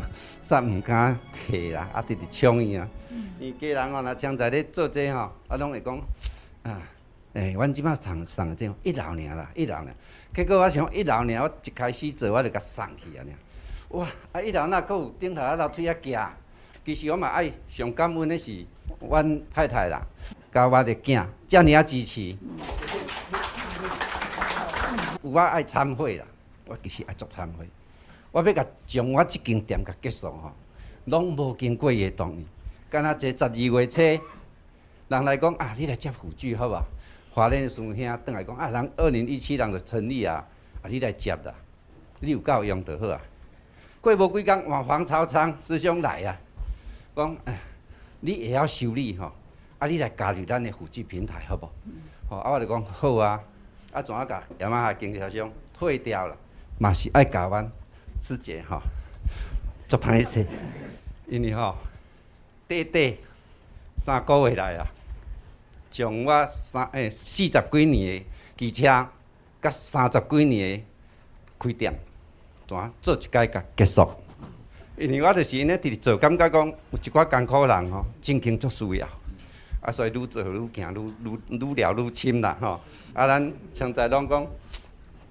[0.42, 2.88] 煞毋敢提啦，啊直直抢伊啊。
[3.38, 5.96] 伊家人哦，若像在咧做这吼，啊拢会讲
[6.64, 6.82] 啊。
[7.34, 9.86] 诶、欸，阮即摆送送这一楼尔啦，一楼尔。
[10.34, 13.22] 结果我想一楼尔，我一开始做我就甲送去啊，
[13.90, 14.08] 哇！
[14.32, 16.32] 啊，一楼那阁有顶头啊，楼梯啊行。
[16.84, 18.66] 其实我嘛爱上感恩的是
[19.08, 20.02] 阮太太啦，
[20.52, 22.36] 甲我的囝，遮尔啊支持。
[25.24, 26.26] 有我爱忏悔啦，
[26.66, 27.66] 我其实爱做忏悔。
[28.30, 30.52] 我要甲将我即间店甲结束吼，
[31.06, 32.46] 拢无经过伊同意。
[32.90, 34.00] 干那这十二月初，
[35.08, 36.82] 人来讲啊，你来接辅具好无？
[37.32, 40.46] 华莲师兄转来讲啊，人二零一七人就成立啊，
[40.82, 41.54] 啊你来接啦，
[42.20, 43.20] 你有够用就好啊。
[44.00, 46.36] 过无几工，黄黄超昌师兄来啊，
[47.16, 47.36] 讲
[48.20, 49.32] 你也要修理吼，
[49.78, 51.68] 啊你来加入咱的辅具平台好不？
[52.28, 53.40] 好，啊我就讲好啊，
[53.94, 56.36] 啊怎啊甲雅马哈经销商退掉了，
[56.80, 57.70] 嘛是爱加阮
[58.20, 58.82] 师姐吼，
[59.86, 60.44] 做歹势，
[61.28, 61.76] 因为吼
[62.66, 63.14] 短短
[63.96, 64.84] 三个月来啊。
[65.92, 68.26] 从我三诶四十几年的
[68.56, 69.06] 机车，
[69.62, 70.84] 甲三十几年的
[71.56, 71.94] 开店，
[72.66, 74.10] 怎做一届甲结束？
[74.96, 79.08] 因为我就是因咧直直做，感觉讲有一寡艰苦人吼，真经足需要，
[79.84, 82.80] 啊，所以愈做愈行，愈愈愈聊愈深啦吼。
[83.12, 84.46] 啊，咱现在拢讲，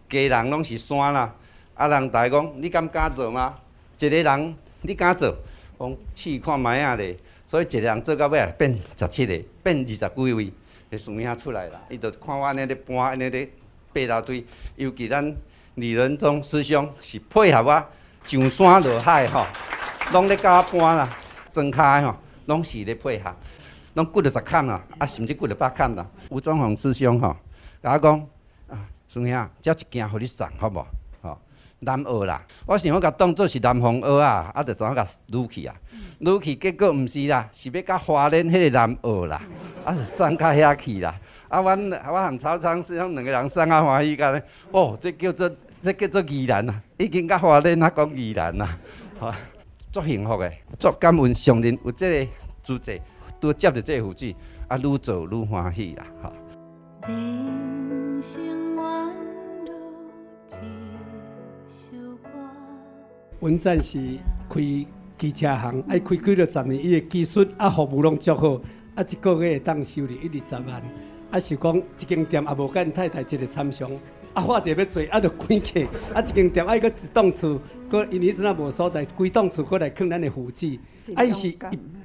[0.07, 1.33] 家人拢是山啦，
[1.73, 3.55] 啊，人大讲你敢敢做吗？
[3.97, 5.35] 一个人你敢做？
[5.79, 7.17] 讲试看觅仔咧。
[7.47, 10.53] 所以一个人做到尾啊，变十七个，变二十几位，
[10.91, 11.81] 个数名出来啦。
[11.89, 13.49] 伊就看我安尼咧搬，安尼咧
[13.91, 14.45] 爬楼梯。
[14.75, 15.35] 尤其咱
[15.75, 17.87] 李仁忠师兄是配合我
[18.23, 19.45] 上山下海吼，
[20.11, 21.09] 拢咧教我搬啦，
[21.51, 23.35] 装卡吼，拢是咧配合，
[23.95, 26.05] 拢骨着十坎啦，啊甚至骨着八坎啦。
[26.29, 27.35] 吴宗宏师兄吼，
[27.81, 28.19] 甲我讲
[28.67, 30.85] 啊，师兄，这一件互你送，好无？
[31.21, 31.37] 吼
[31.79, 35.75] 南澳啦，我想要甲当做是南方澳啊，啊，就怎啊甲撸去啊？
[36.19, 39.41] 撸去结果毋是啦，是要甲华莲迄个南澳啦，
[39.85, 41.13] 啊是送甲遐去啦。
[41.49, 48.79] 啊，阮我含曹昌师兄两个人送啊欢喜甲咧，哦，这叫做这叫做宜兰啊，已经甲华莲啊讲宜兰啦，
[49.19, 49.35] 哈，
[49.91, 52.31] 足幸福诶，足感恩上人有这个
[52.63, 52.99] 资质，
[53.43, 54.33] 拄接着这个福气，
[54.69, 56.31] 啊，愈做愈欢喜啦，哈。
[63.41, 63.99] 文赞是
[64.49, 64.61] 开
[65.17, 68.61] 机车行，爱开几多十年，伊个技术啊服务拢足好，
[68.95, 70.81] 啊一个月会当收入一二十万，
[71.29, 73.91] 啊是讲一间店也无甲因太太一个参详，
[74.33, 77.59] 啊化者要做，啊就关起，啊一间店啊，伊个一栋厝，
[77.89, 80.79] 搁因迄阵啊无所在，规栋厝搁来囥咱的辅具，
[81.15, 81.57] 啊伊是伊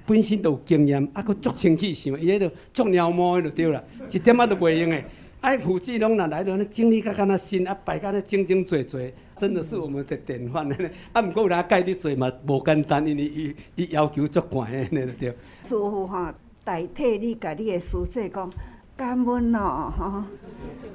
[0.07, 5.05] 本身都有经验，啊搁足清气想，伊迄个足鸟毛就对啦，一点仔都袂用诶。
[5.41, 10.77] 哎，辅具拢若来着，安尼整理甲敢若新，啊摆甲咧整整齐齐，真的是我们的典范呢。
[11.15, 15.29] 啊，毋过有人介你做嘛，无简单，因为伊伊要求足悬的，那就对。
[15.63, 18.51] 师傅哈，代替你甲你的师姐讲
[18.99, 20.27] 感恩哦，哈，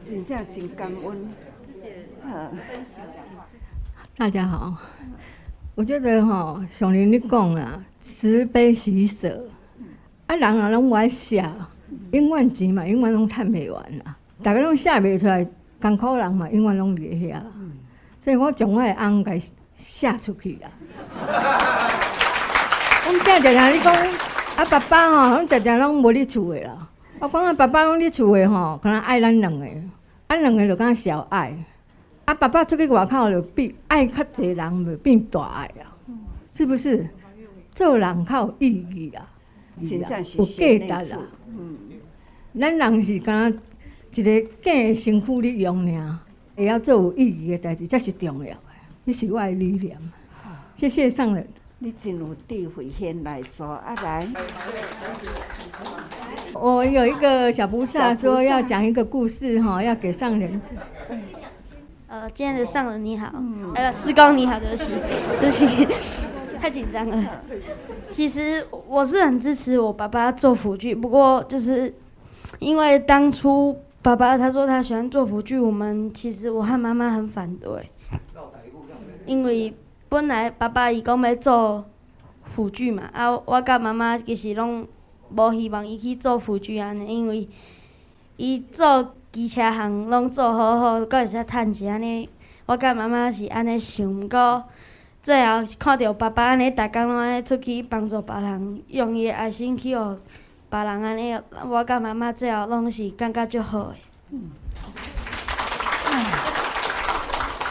[0.06, 1.30] 真正真感恩。
[2.22, 2.52] 好，
[4.18, 4.76] 大家好，
[5.74, 9.48] 我觉得哈，上人你讲啊，慈悲喜舍，
[10.28, 11.50] 啊，人啊拢爱写，
[12.12, 14.18] 永远钱嘛，永远拢趁袂完啊。
[14.44, 15.48] 大家拢写袂出来，
[15.80, 17.46] 艰苦人嘛，永远拢伫遐啦。
[18.20, 19.42] 所以我将我的翁给
[19.78, 20.70] 写出去啦。
[23.08, 23.96] 阮囝常常你讲，
[24.58, 26.90] 啊爸爸吼，阮常常拢无伫厝的啦。
[27.24, 29.66] 我讲啊，爸爸拢伫厝诶吼，可能爱咱两个，
[30.28, 31.56] 咱两个就敢小爱。
[32.26, 35.96] 啊，爸爸出去外口就变爱较侪人，就变大爱啊，
[36.52, 37.08] 是不是？
[37.74, 39.26] 做人较有意义啊，
[39.80, 41.20] 有价值啦。
[41.58, 41.78] 嗯，
[42.60, 43.58] 咱人是敢
[44.14, 46.20] 一个假的身躯咧用尔，
[46.58, 48.58] 会晓做有意义诶代志，才是重要诶。
[49.06, 49.98] 你是我诶理念。
[50.76, 51.48] 谢谢上人。
[51.84, 54.26] 你真有智慧，先来做啊来。
[56.54, 60.62] 我有一个小菩萨说要讲一个故事哈，要给上人。
[62.08, 63.34] 呃，今天的上人你好，
[63.76, 64.94] 呃，师公你好，对不起，
[65.42, 67.22] 对不起， 太紧张了。
[68.12, 71.94] 其实我是很支持我爸爸做辅具，不过就是
[72.60, 77.90] 因为当初爸爸他说他喜欢做辅具，我们其实我和妈妈很反对，
[79.26, 79.74] 因为。
[80.14, 81.84] 本来爸爸伊讲要做
[82.44, 84.88] 辅具嘛，啊，我甲妈妈其实拢
[85.36, 87.50] 无希望伊去做辅具安尼，因为
[88.38, 92.30] 伊做机车行拢做好好，阁会使趁钱安尼。
[92.68, 94.64] 我甲妈妈是安尼想，毋过
[95.24, 100.16] 最后是看着爸爸安尼，逐工拢安尼出去帮助别人，用伊爱心去互
[100.70, 101.36] 别人安尼，
[101.68, 104.38] 我甲妈妈最后拢是感觉足好诶。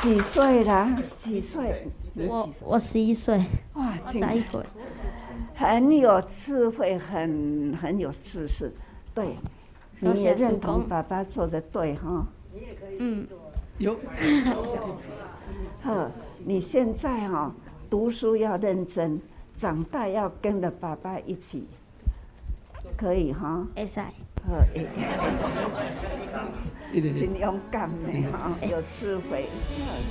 [0.03, 0.99] 几岁啦？
[1.23, 1.87] 几岁？
[2.17, 3.41] 我我十一岁，
[3.75, 4.61] 哇，才一岁，
[5.55, 8.73] 很有智慧，很很有知识，
[9.15, 9.37] 对，
[10.01, 12.27] 你也认同爸爸做的对哈？
[12.53, 13.27] 你也可以嗯，
[13.79, 13.97] 有，
[15.85, 16.11] 呵，
[16.45, 17.55] 你现在哈
[17.89, 19.21] 读书要认真，
[19.57, 21.69] 长大要跟着爸爸一起，
[22.97, 23.65] 可以哈？
[23.77, 24.87] 会使，呵，会，
[27.01, 29.49] 真勇敢的哈，有智慧，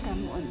[0.03, 0.43] 感恩。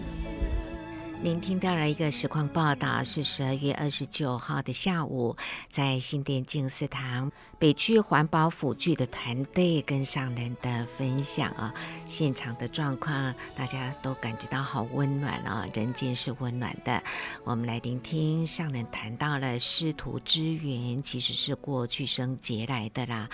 [1.23, 5.37] 您听到了一个实况报道，是十二月二十九号的下午，
[5.69, 11.75] 在新店静思堂北区环保辅具的团队跟上人的分享啊，
[12.07, 17.03] 现场的状况大家都感觉到好温暖啊，人间是温暖的。
[17.45, 23.29] 我们来聆听上人谈到了师徒之缘，其实是过去生结来的啦。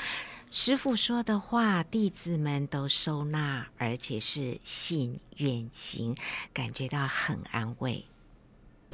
[0.59, 6.16] 师父说的话，弟子们都收纳，而且是信愿行，
[6.54, 8.02] 感觉到很安慰。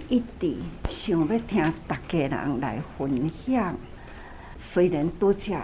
[0.09, 0.57] 一直
[0.89, 3.77] 想要听大家人来分享，
[4.59, 5.57] 虽然都只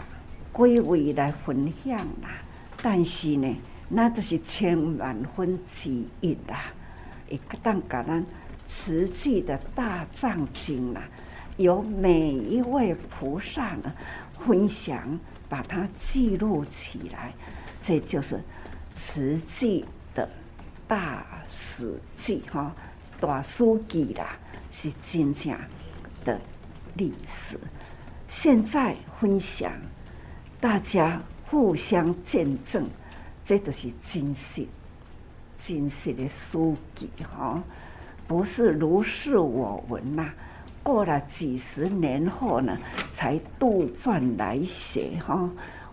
[0.52, 2.44] 归位来分享啦，
[2.80, 3.56] 但是呢，
[3.88, 5.90] 那都是千万分之
[6.20, 6.72] 一啦。
[7.28, 8.24] 会当甲咱
[8.68, 11.02] 慈济的大藏经啦，
[11.56, 13.92] 有每一位菩萨呢
[14.38, 15.18] 分享。
[15.48, 17.32] 把它记录起来，
[17.80, 18.40] 这就是
[18.94, 19.84] 实际
[20.14, 20.28] 的
[20.86, 22.74] 大史记哈，
[23.20, 24.36] 大书记啦，
[24.70, 25.58] 是真正
[26.24, 26.40] 的
[26.94, 27.58] 历史。
[28.28, 29.72] 现在分享，
[30.60, 32.86] 大家互相见证，
[33.42, 34.66] 这都是真实、
[35.56, 37.62] 真实的书记哈，
[38.26, 40.30] 不是如是我闻呐。
[40.88, 42.78] 过了几十年后呢，
[43.12, 45.34] 才杜撰来写哈。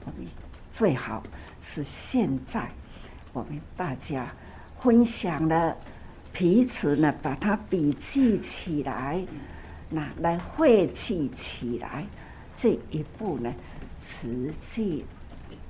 [0.06, 0.26] 我们
[0.72, 1.22] 最好
[1.60, 2.70] 是现在，
[3.34, 4.34] 我们大家
[4.80, 5.76] 分享了
[6.32, 9.22] 彼此呢，把它笔记起来，
[9.90, 12.06] 那来汇记起来
[12.56, 13.50] 这一部呢，
[14.02, 15.04] 《慈济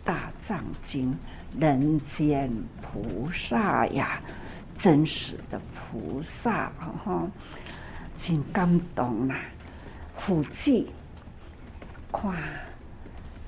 [0.03, 1.11] 大藏经》，
[1.59, 2.47] 人间
[2.79, 4.21] 菩萨呀，
[4.77, 7.27] 真实的菩萨哈。
[8.17, 9.35] 真感动啦！
[10.15, 10.85] 父子，
[12.11, 12.33] 看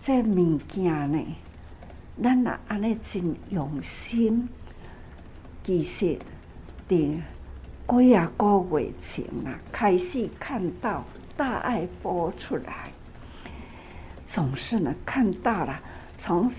[0.02, 1.26] 这物件呢，
[2.22, 4.48] 咱若安尼真用心。
[5.64, 6.20] 其实，
[6.88, 7.22] 伫
[7.88, 11.06] 几啊个月前啊，开始看到
[11.38, 12.92] 大爱播出来，
[14.26, 15.82] 总是呢看到了
[16.18, 16.52] 从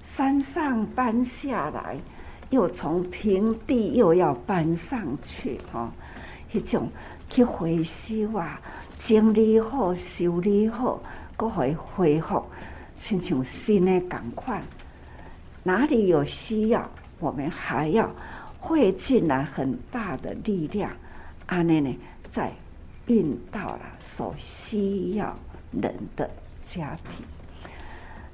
[0.00, 1.98] 山上搬下来，
[2.50, 5.92] 又从平地又要搬上去，哈，
[6.52, 6.88] 一种。
[7.28, 8.60] 去回收啊，
[8.96, 11.00] 整理好、修理好，
[11.36, 12.44] 搁会恢复，
[12.96, 14.62] 亲像新的同款。
[15.62, 18.10] 哪里有需要，我们还要
[18.60, 20.90] 汇进来很大的力量，
[21.46, 21.98] 安尼呢，
[22.30, 22.52] 再
[23.06, 25.36] 运到了所需要
[25.72, 26.30] 人的
[26.64, 27.26] 家庭，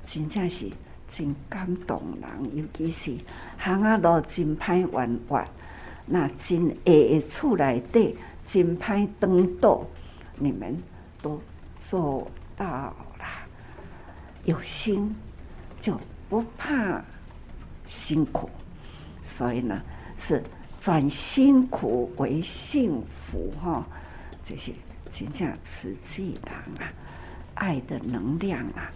[0.06, 0.70] 真正是
[1.08, 2.56] 真感动人。
[2.56, 3.16] 尤其是
[3.58, 5.48] 行啊路真歹弯弯，
[6.06, 8.16] 那真会厝内底。
[8.44, 9.86] 金牌登斗，
[10.36, 10.76] 你们
[11.20, 11.40] 都
[11.78, 13.24] 做到了。
[14.44, 15.14] 有心
[15.80, 17.02] 就不怕
[17.86, 18.50] 辛苦，
[19.22, 19.80] 所以呢，
[20.18, 20.42] 是
[20.78, 23.86] 转辛苦为幸福哈。
[24.42, 24.72] 这些
[25.10, 26.92] 真正慈济人啊，
[27.54, 28.90] 爱的能量啊，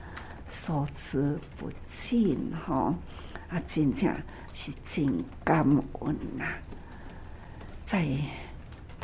[0.48, 2.94] 所持不尽哈。
[3.48, 4.12] 啊，真正
[4.52, 6.44] 是真感恩呐，
[7.84, 8.06] 在。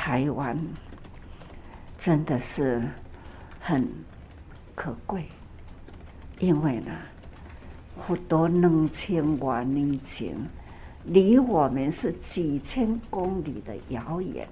[0.05, 0.59] 台湾
[1.97, 2.83] 真的是
[3.61, 3.89] 很
[4.75, 5.29] 可贵，
[6.41, 6.91] 因为呢，
[8.05, 10.35] 佛陀两千多年前，
[11.05, 14.45] 离我们是几千公里的遥远。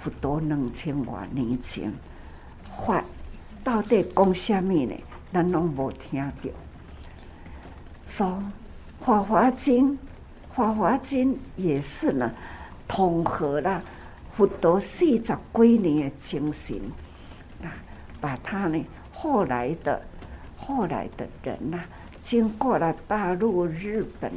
[0.00, 1.92] 佛陀两千多年前，
[2.84, 3.04] 法
[3.62, 4.96] 到底讲什么呢？
[5.32, 6.50] 咱拢无听到。
[8.08, 8.26] 说
[9.04, 9.90] 《法华经》，
[10.52, 12.28] 《法华经》也是呢，
[12.88, 13.80] 统合了。
[14.34, 16.80] 佛陀四十几年的精神，
[17.62, 17.68] 啊，
[18.20, 20.02] 把他呢后来的
[20.56, 21.80] 后来的人呐、
[22.22, 24.32] 经过了大陆、日本，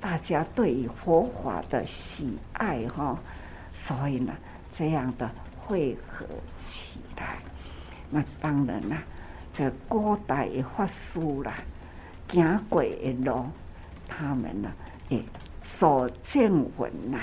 [0.00, 3.18] 大家对于佛法的喜爱哈，
[3.72, 4.32] 所以呢，
[4.72, 6.24] 这样的汇合
[6.56, 7.38] 起来。
[8.10, 9.02] 那当然啦，
[9.52, 11.52] 这古代的法师啦，
[12.30, 13.44] 行过的路，
[14.08, 14.70] 他们呢
[15.10, 15.22] 也
[15.60, 17.18] 所见闻呐。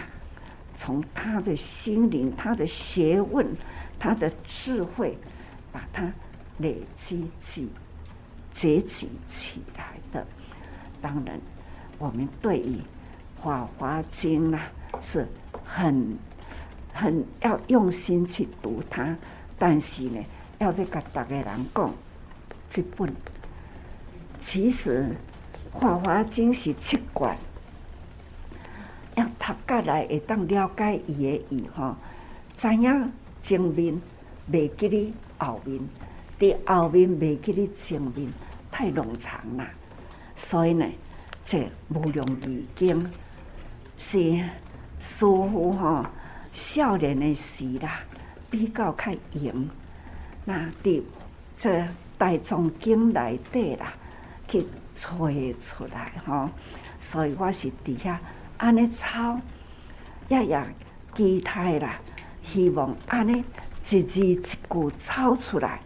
[0.76, 3.48] 从他的心灵、他的学问、
[3.98, 5.18] 他的智慧，
[5.72, 6.12] 把它
[6.58, 7.70] 累积起、
[8.52, 10.28] 结集起来的。
[11.02, 11.40] 当然，
[11.98, 12.78] 我们对于
[13.42, 14.70] 《法华经》啊，
[15.02, 15.28] 是
[15.64, 16.18] 很、
[16.94, 19.16] 很要用心去读它。
[19.58, 20.24] 但是呢，
[20.60, 21.94] 要要跟大家人讲，
[22.70, 23.14] 这本
[24.40, 25.16] 其实
[25.80, 27.38] 《法华经》是七卷。
[29.16, 31.96] 要读过来会当了解伊的意吼，
[32.56, 33.12] 知影
[33.42, 34.02] 前面
[34.52, 35.80] 袂记哩后面，
[36.38, 38.32] 伫后面袂记哩前面，
[38.72, 39.68] 太冗长啦。
[40.36, 40.86] 所以呢，
[41.44, 43.10] 这无容易经
[43.98, 44.20] 是
[45.00, 46.06] 师父吼
[46.54, 48.02] 少年的时啦，
[48.50, 49.70] 比较较严。
[50.44, 51.02] 那伫
[51.58, 51.88] 这
[52.18, 53.94] 大藏经内底啦，
[54.48, 55.10] 去找
[55.60, 56.50] 出来吼，
[57.00, 58.18] 所以我是伫遐。
[58.58, 59.40] 安尼抄，
[60.30, 60.66] 也也
[61.14, 62.00] 期待啦。
[62.44, 63.44] 希望安尼
[63.82, 64.58] 一字一句
[64.98, 65.80] 抄出来，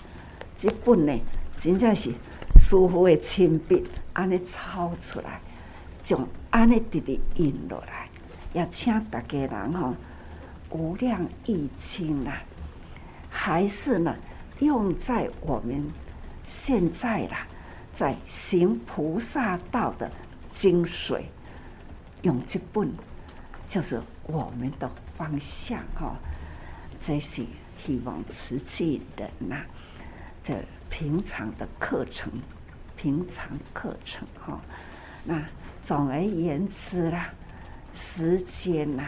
[0.55, 1.19] 这本呢
[1.59, 2.11] 真正是
[2.57, 5.39] 师傅的亲笔，安尼抄出来，
[6.03, 8.07] 将安尼直直印落来。
[8.53, 9.95] 也请大家人吼
[10.71, 12.41] 无量义亲啦，
[13.29, 14.15] 还是呢
[14.59, 15.85] 用在我们
[16.45, 17.47] 现在啦，
[17.93, 20.11] 在行菩萨道的
[20.51, 21.21] 精髓。
[22.23, 22.91] 用这本
[23.69, 26.17] 就是我们的方向哈，
[27.01, 27.45] 这是
[27.77, 29.63] 希望慈济人呐，
[30.43, 30.55] 这
[30.89, 32.31] 平常的课程，
[32.97, 34.59] 平常课程哈。
[35.23, 35.41] 那
[35.81, 37.29] 总而言之啦，
[37.93, 39.03] 时间呐，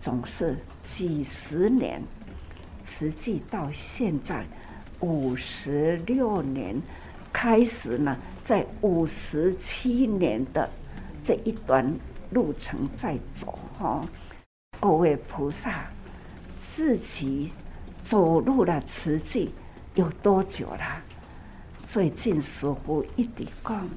[0.00, 2.02] 总是几十年，
[2.82, 4.44] 慈济到现在
[5.00, 6.80] 五十六年，
[7.32, 10.68] 开始呢，在五十七年的
[11.22, 11.94] 这一段。
[12.30, 14.06] 路程在走哈，
[14.80, 15.86] 各位菩萨
[16.58, 17.52] 自己
[18.02, 19.52] 走入了慈济
[19.94, 21.02] 有多久了？
[21.86, 23.88] 最近似乎一点光，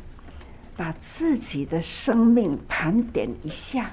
[0.78, 3.92] 把自己的生命盘点一下。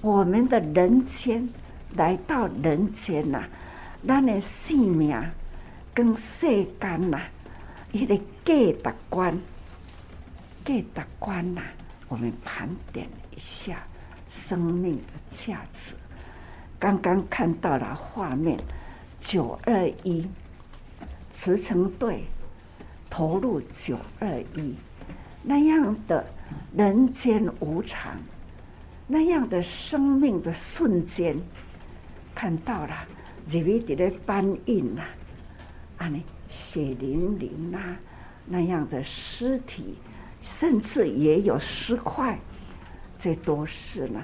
[0.00, 1.48] 我们的人间
[1.94, 3.44] 来到人间呐，
[4.06, 5.16] 咱的性命
[5.94, 7.20] 跟世间呐，
[7.92, 9.38] 一个价值观，
[10.64, 11.62] 价值观呐，
[12.08, 13.08] 我们盘点。
[13.38, 13.82] 下
[14.28, 15.94] 生命的价值，
[16.78, 18.58] 刚刚看到了画面，
[19.18, 20.28] 九二一
[21.30, 22.24] 慈诚队
[23.08, 24.74] 投入九二一
[25.42, 26.26] 那样的
[26.76, 28.16] 人间无常，
[29.06, 31.36] 那样的生命的瞬间，
[32.34, 33.06] 看到了
[33.48, 35.02] 日月底的搬运呐，
[35.96, 37.96] 啊，你血淋淋呐，
[38.44, 39.96] 那样的尸体，
[40.42, 42.38] 甚至也有尸块。
[43.18, 44.22] 这都是呢，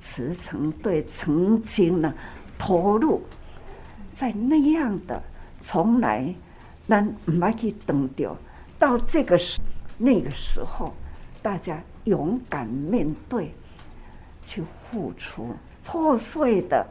[0.00, 2.14] 慈诚对曾经呢
[2.58, 3.22] 投入
[4.14, 5.22] 在那样的，
[5.60, 6.34] 从来
[6.88, 8.36] 咱唔爱去等掉，
[8.78, 9.60] 到这个时
[9.98, 10.94] 那个时候，
[11.42, 13.52] 大家勇敢面对，
[14.42, 16.86] 去付出破碎的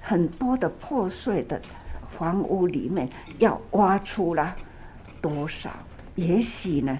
[0.00, 1.60] 很多的破碎的
[2.16, 3.08] 房屋里面，
[3.38, 4.56] 要挖出了
[5.20, 5.70] 多少？
[6.14, 6.98] 也许呢，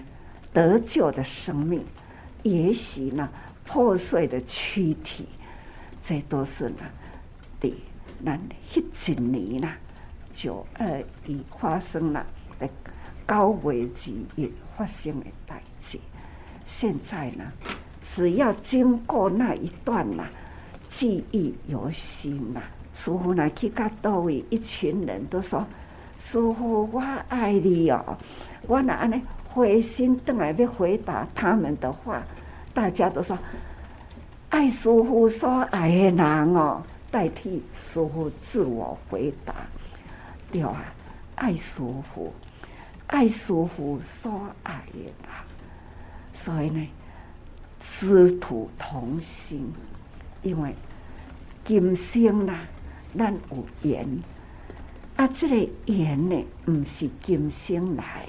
[0.53, 1.83] 得救的生命。
[2.43, 3.29] 也许呢，
[3.65, 5.27] 破碎的躯体，
[6.01, 6.85] 这都是呢，
[7.59, 7.73] 对，
[8.19, 8.37] 那
[8.69, 9.69] 迄几年呢，
[10.31, 12.25] 九二一发生了
[12.57, 12.69] 的
[13.25, 15.99] 高危机也发生的代志。
[16.65, 17.43] 现在呢，
[18.01, 20.27] 只要经过那一段呐，
[20.87, 22.61] 记忆犹新呐。
[22.95, 25.65] 师父呢去到多位，一群人都说
[26.19, 28.17] ：“师父，我爱你哦。”
[28.67, 29.21] 我哪呢？
[29.49, 32.23] 回心转来要回答他们的话，
[32.73, 33.37] 大家都说
[34.49, 39.55] 爱师父所爱的人哦，代替师父自我回答，
[40.51, 40.93] 对啊，
[41.35, 41.81] 爱师
[42.13, 42.31] 父，
[43.07, 44.31] 爱师父所
[44.61, 45.13] 爱的人。
[46.31, 46.87] 所以呢，
[47.81, 49.73] 师徒同心，
[50.43, 50.75] 因为
[51.65, 52.61] 今生啦，
[53.17, 54.07] 咱有缘，
[55.15, 58.27] 啊，这个缘呢，唔是今生来，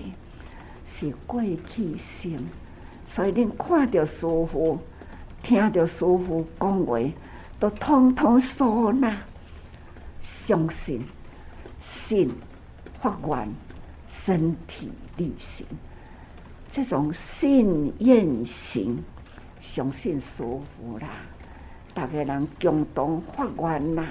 [0.91, 2.37] 是过去生。
[3.07, 4.77] 所以恁看到师傅，
[5.41, 6.99] 听到师傅讲话，
[7.61, 9.17] 都通通收纳，
[10.21, 11.07] 相信、
[11.81, 12.35] 信、
[13.01, 13.49] 发愿、
[14.09, 15.65] 身体力行，
[16.71, 18.99] 这种信愿行，
[19.61, 21.09] 相信师傅啦，
[21.95, 24.07] 大家人共同发愿啦，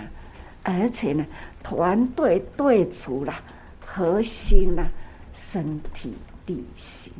[0.63, 1.25] 而且呢，
[1.61, 3.41] 团队对处啦，
[3.85, 4.87] 核心啦，
[5.33, 6.15] 身体
[6.53, 7.13] 力行。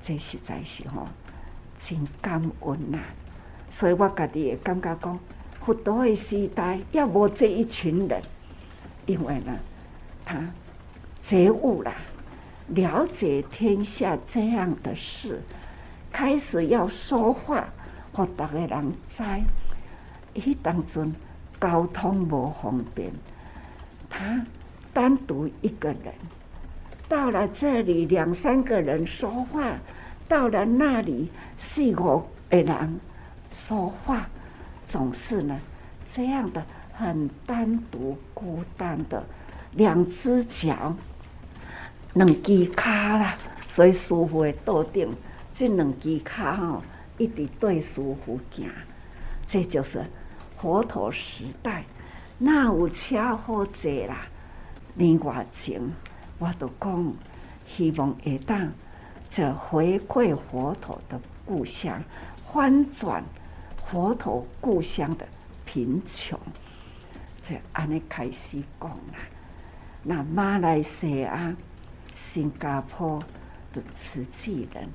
[0.00, 1.06] 这实在是吼，
[1.76, 3.04] 真感恩呐、啊！
[3.68, 5.18] 所以我家己也感觉讲，
[5.60, 8.22] 佛陀的时代要无这一群人，
[9.06, 9.58] 因为呢，
[10.24, 10.40] 他
[11.20, 11.92] 觉悟了，
[12.68, 15.42] 了解天下这样的事，
[16.10, 17.68] 开始要说话，
[18.12, 19.22] 和大家人知，
[20.34, 21.12] 迄当中
[21.60, 23.12] 交通无方便，
[24.08, 24.42] 他
[24.94, 26.14] 单独一个人。
[27.08, 29.62] 到了这里，两三个人说话；
[30.28, 33.00] 到了那里，四五个人
[33.50, 34.28] 说话，
[34.84, 35.58] 总是呢
[36.06, 39.24] 这样的很单独、孤单的，
[39.72, 40.94] 两只脚，
[42.12, 43.36] 两只脚啦，
[43.66, 45.08] 所以师傅的道定，
[45.54, 46.82] 这两只脚吼，
[47.16, 48.68] 一直对师傅行，
[49.46, 50.04] 这就是
[50.56, 51.84] 佛陀时代，
[52.36, 54.26] 那有车好坐啦，
[54.92, 55.90] 你外情。
[56.38, 57.12] 我都讲，
[57.66, 58.72] 希望会当
[59.28, 62.02] 这回馈佛陀的故乡，
[62.46, 63.22] 翻转
[63.84, 65.26] 佛陀故乡的
[65.64, 66.38] 贫穷。
[67.42, 69.18] 这安尼开始讲啦。
[70.02, 71.54] 那马来西亚、
[72.12, 73.22] 新加坡
[73.72, 74.88] 的慈济人，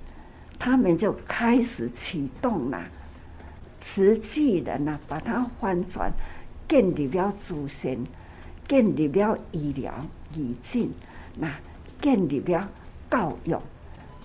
[0.58, 2.86] 他们就开始启动啦
[3.80, 6.12] 慈济人呐，把它翻转，
[6.70, 8.02] 建立了祖先，
[8.68, 9.94] 建立了医疗
[10.34, 10.92] 已经。
[11.36, 11.52] 那
[12.02, 12.70] 建立了
[13.10, 13.58] 教育，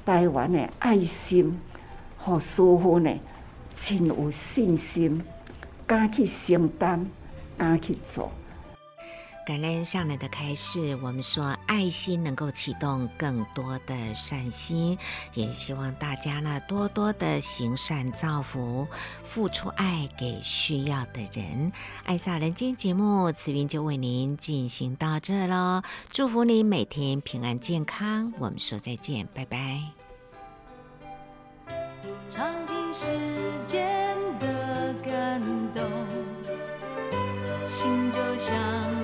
[0.05, 1.59] 台湾的爱心
[2.17, 3.15] 和师父呢，
[3.75, 5.23] 真有信心，
[5.87, 7.07] 敢去承担，
[7.57, 8.31] 敢去做。
[9.49, 14.99] 感恩上人的开示，我们说爱心能够启动更多的善心，
[15.33, 18.87] 也希望大家呢多多的行善造福，
[19.25, 21.73] 付出爱给需要的人。
[22.05, 25.81] 爱撒人间节目，慈云就为您进行到这喽，
[26.13, 29.81] 祝福您每天平安健康，我们说再见，拜拜。
[32.29, 33.07] 尝尽时
[33.67, 35.41] 间的感
[35.73, 35.83] 动，
[37.67, 38.98] 心，就像。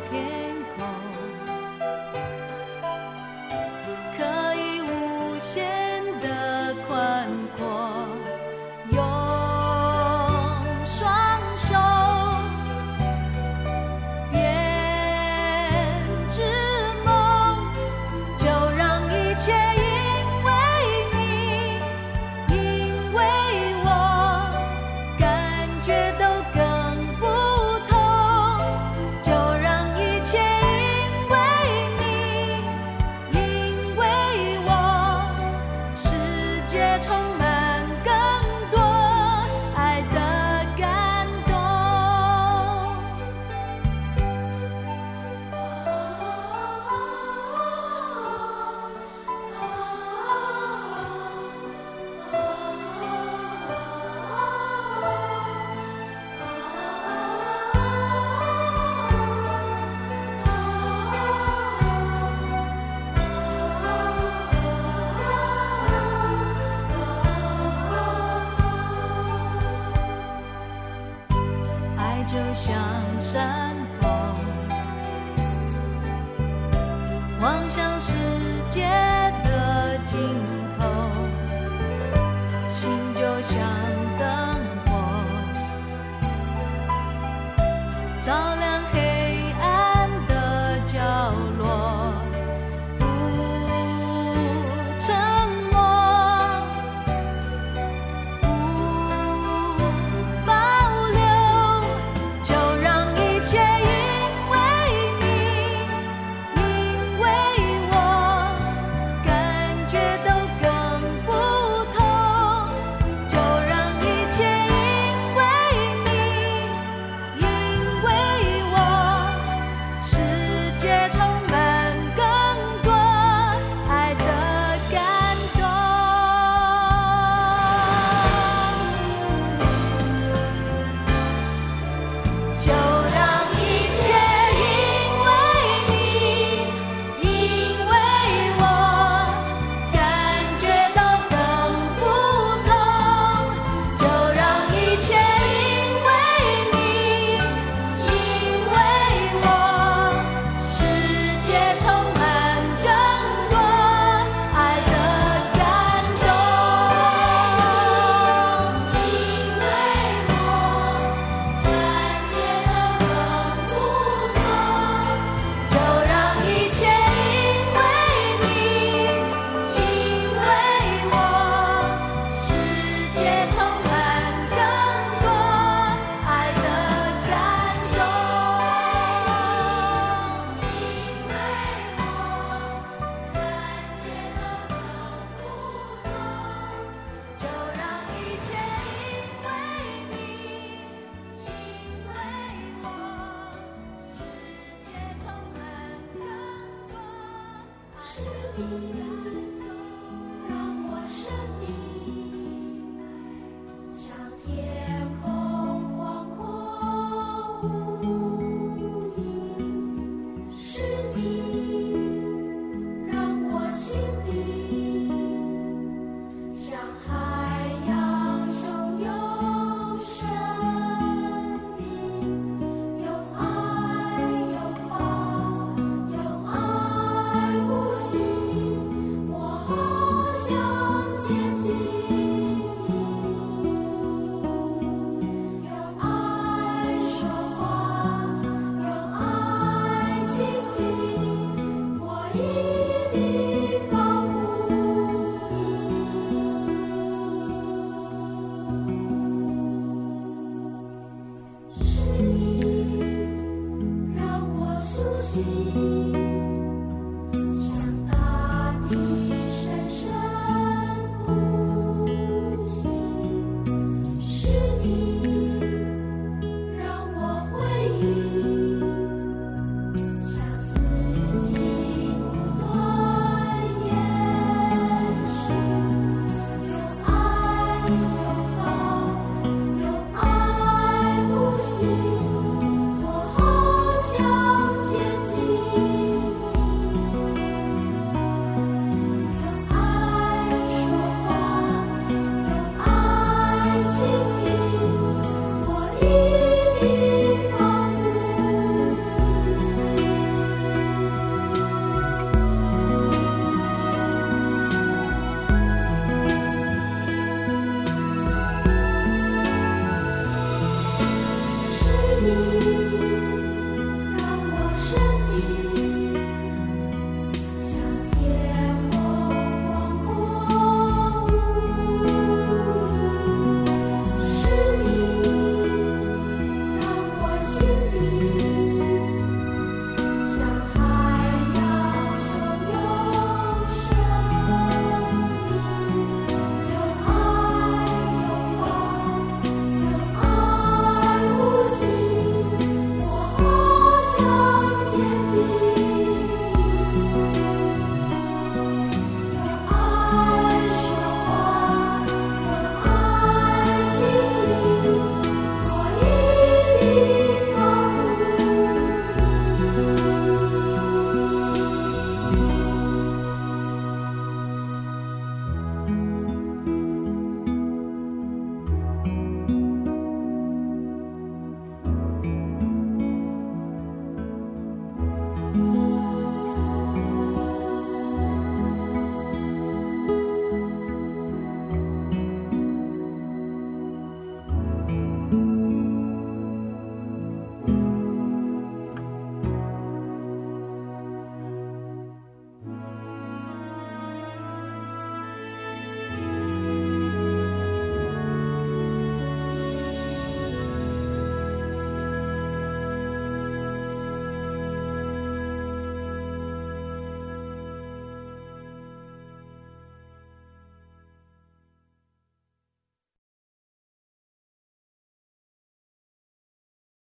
[198.56, 198.93] 一